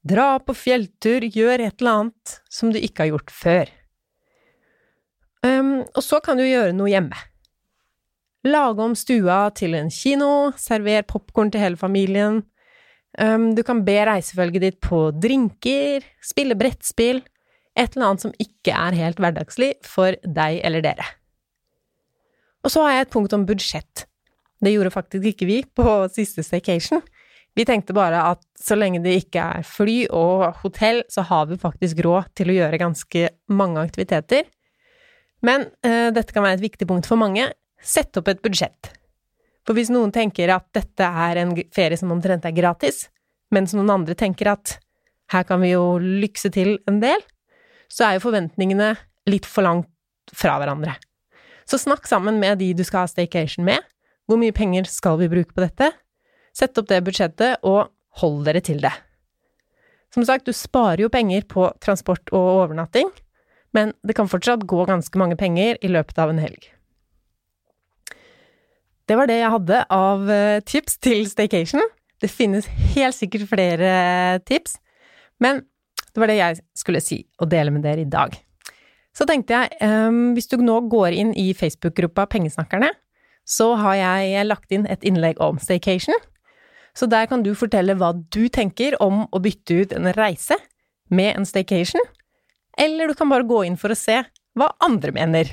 Dra 0.00 0.38
på 0.40 0.54
fjelltur, 0.56 1.26
gjør 1.28 1.66
et 1.66 1.82
eller 1.82 1.98
annet 1.98 2.36
som 2.48 2.72
du 2.72 2.78
ikke 2.80 3.04
har 3.04 3.12
gjort 3.12 3.34
før. 3.34 3.72
Um, 5.44 5.82
og 5.84 6.02
så 6.04 6.20
kan 6.24 6.40
du 6.40 6.44
gjøre 6.46 6.72
noe 6.76 6.88
hjemme. 6.92 7.16
Lage 8.48 8.84
om 8.84 8.96
stua 8.96 9.42
til 9.56 9.76
en 9.76 9.90
kino, 9.92 10.50
server 10.56 11.04
popkorn 11.08 11.52
til 11.52 11.60
hele 11.60 11.80
familien. 11.80 12.40
Um, 13.20 13.50
du 13.56 13.60
kan 13.66 13.82
be 13.84 13.98
reisefølget 14.08 14.64
ditt 14.64 14.80
på 14.84 15.10
drinker, 15.12 16.06
spille 16.24 16.56
brettspill, 16.56 17.20
et 17.76 17.96
eller 17.96 18.10
annet 18.10 18.24
som 18.24 18.36
ikke 18.40 18.72
er 18.72 18.96
helt 18.96 19.20
hverdagslig 19.20 19.74
for 19.84 20.16
deg 20.24 20.60
eller 20.64 20.84
dere. 20.84 21.04
Og 22.64 22.72
så 22.72 22.84
har 22.84 22.96
jeg 22.96 23.06
et 23.06 23.12
punkt 23.12 23.36
om 23.36 23.44
budsjett. 23.48 24.06
Det 24.60 24.74
gjorde 24.74 24.92
faktisk 24.92 25.32
ikke 25.32 25.48
vi 25.48 25.58
på 25.64 25.96
siste 26.12 26.44
staycation. 26.44 27.02
Vi 27.56 27.64
tenkte 27.66 27.96
bare 27.96 28.20
at 28.30 28.42
så 28.60 28.76
lenge 28.78 29.00
det 29.02 29.16
ikke 29.24 29.42
er 29.56 29.66
fly 29.66 30.04
og 30.14 30.60
hotell, 30.62 31.02
så 31.10 31.24
har 31.26 31.48
vi 31.50 31.58
faktisk 31.58 32.02
råd 32.06 32.30
til 32.38 32.52
å 32.52 32.56
gjøre 32.60 32.80
ganske 32.80 33.26
mange 33.50 33.82
aktiviteter. 33.82 34.46
Men 35.46 35.66
eh, 35.86 36.10
dette 36.14 36.36
kan 36.36 36.44
være 36.44 36.60
et 36.60 36.66
viktig 36.68 36.86
punkt 36.88 37.08
for 37.08 37.20
mange. 37.20 37.48
Sett 37.80 38.16
opp 38.20 38.28
et 38.28 38.42
budsjett. 38.44 38.92
For 39.66 39.76
hvis 39.76 39.90
noen 39.92 40.12
tenker 40.12 40.52
at 40.52 40.68
dette 40.76 41.04
er 41.04 41.40
en 41.40 41.54
ferie 41.74 41.98
som 41.98 42.12
omtrent 42.12 42.46
er 42.48 42.56
gratis, 42.56 43.08
mens 43.54 43.74
noen 43.74 43.90
andre 43.92 44.16
tenker 44.18 44.52
at 44.52 44.76
her 45.32 45.46
kan 45.46 45.62
vi 45.62 45.72
jo 45.72 45.96
lykse 46.00 46.50
til 46.54 46.76
en 46.90 47.00
del, 47.02 47.22
så 47.90 48.06
er 48.06 48.16
jo 48.16 48.26
forventningene 48.28 48.92
litt 49.30 49.46
for 49.48 49.66
langt 49.66 49.90
fra 50.36 50.56
hverandre. 50.60 50.94
Så 51.66 51.78
snakk 51.78 52.06
sammen 52.10 52.38
med 52.42 52.58
de 52.62 52.72
du 52.74 52.82
skal 52.86 53.04
ha 53.04 53.10
staycation 53.10 53.66
med, 53.66 53.82
hvor 54.30 54.40
mye 54.40 54.54
penger 54.54 54.86
skal 54.90 55.18
vi 55.20 55.30
bruke 55.30 55.54
på 55.54 55.64
dette? 55.64 55.90
Sett 56.56 56.78
opp 56.78 56.88
det 56.90 57.02
budsjettet, 57.06 57.62
og 57.66 57.90
hold 58.22 58.44
dere 58.46 58.62
til 58.64 58.80
det. 58.82 58.92
Som 60.14 60.26
sagt, 60.26 60.46
du 60.46 60.54
sparer 60.56 61.04
jo 61.04 61.12
penger 61.12 61.46
på 61.50 61.68
transport 61.82 62.32
og 62.34 62.64
overnatting, 62.64 63.10
men 63.74 63.92
det 64.06 64.16
kan 64.18 64.30
fortsatt 64.30 64.66
gå 64.66 64.84
ganske 64.88 65.18
mange 65.18 65.38
penger 65.38 65.78
i 65.82 65.90
løpet 65.90 66.18
av 66.18 66.32
en 66.32 66.42
helg. 66.42 66.66
Det 69.06 69.18
var 69.18 69.26
det 69.26 69.40
jeg 69.40 69.54
hadde 69.54 69.80
av 69.94 70.28
eh, 70.30 70.60
tips 70.66 70.98
til 71.02 71.24
staycation. 71.26 71.82
Det 72.22 72.30
finnes 72.30 72.66
helt 72.94 73.16
sikkert 73.16 73.48
flere 73.50 74.38
tips, 74.46 74.76
men 75.42 75.64
det 76.10 76.22
var 76.22 76.30
det 76.30 76.38
jeg 76.38 76.60
skulle 76.78 77.02
si 77.02 77.22
og 77.40 77.50
dele 77.50 77.74
med 77.74 77.86
dere 77.86 78.04
i 78.04 78.10
dag. 78.10 78.34
Så 79.16 79.26
tenkte 79.26 79.56
jeg, 79.56 79.78
um, 79.82 80.32
hvis 80.36 80.46
du 80.50 80.60
nå 80.62 80.76
går 80.90 81.14
inn 81.18 81.32
i 81.38 81.50
Facebook-gruppa 81.56 82.28
Pengesnakkerne, 82.30 82.92
så 83.50 83.72
har 83.80 83.96
jeg 83.98 84.46
lagt 84.46 84.70
inn 84.74 84.86
et 84.86 85.02
innlegg 85.06 85.40
om 85.42 85.58
staycation. 85.58 86.14
Så 86.94 87.06
der 87.10 87.26
kan 87.30 87.42
du 87.42 87.52
fortelle 87.58 87.96
hva 87.98 88.12
du 88.14 88.44
tenker 88.52 88.96
om 89.02 89.24
å 89.30 89.42
bytte 89.42 89.82
ut 89.82 89.94
en 89.96 90.10
reise 90.14 90.58
med 91.10 91.34
en 91.36 91.46
staycation, 91.46 92.02
eller 92.78 93.10
du 93.10 93.16
kan 93.18 93.30
bare 93.30 93.46
gå 93.46 93.64
inn 93.66 93.78
for 93.78 93.92
å 93.92 93.98
se 93.98 94.20
hva 94.58 94.70
andre 94.84 95.14
mener. 95.14 95.50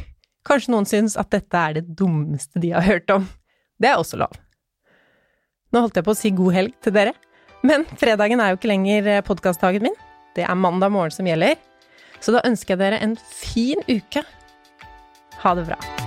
Kanskje 0.48 0.74
noen 0.74 0.88
syns 0.90 1.18
at 1.20 1.32
dette 1.34 1.60
er 1.60 1.80
det 1.80 1.88
dummeste 1.98 2.62
de 2.64 2.72
har 2.76 2.86
hørt 2.86 3.10
om. 3.14 3.26
Det 3.82 3.90
er 3.90 4.00
også 4.00 4.20
lov. 4.22 4.34
Nå 5.74 5.84
holdt 5.84 5.98
jeg 6.00 6.08
på 6.08 6.14
å 6.14 6.18
si 6.18 6.32
god 6.36 6.56
helg 6.56 6.78
til 6.86 6.96
dere, 6.96 7.14
men 7.66 7.84
fredagen 8.00 8.42
er 8.42 8.54
jo 8.54 8.62
ikke 8.62 8.72
lenger 8.72 9.10
podkastdagen 9.28 9.90
min. 9.90 9.98
Det 10.38 10.46
er 10.46 10.58
mandag 10.58 10.94
morgen 10.94 11.14
som 11.14 11.28
gjelder. 11.28 11.58
Så 12.22 12.34
da 12.34 12.46
ønsker 12.48 12.76
jeg 12.76 12.86
dere 12.86 13.02
en 13.04 13.18
fin 13.18 13.82
uke. 13.90 14.24
Ha 15.44 15.58
det 15.58 15.68
bra. 15.70 16.07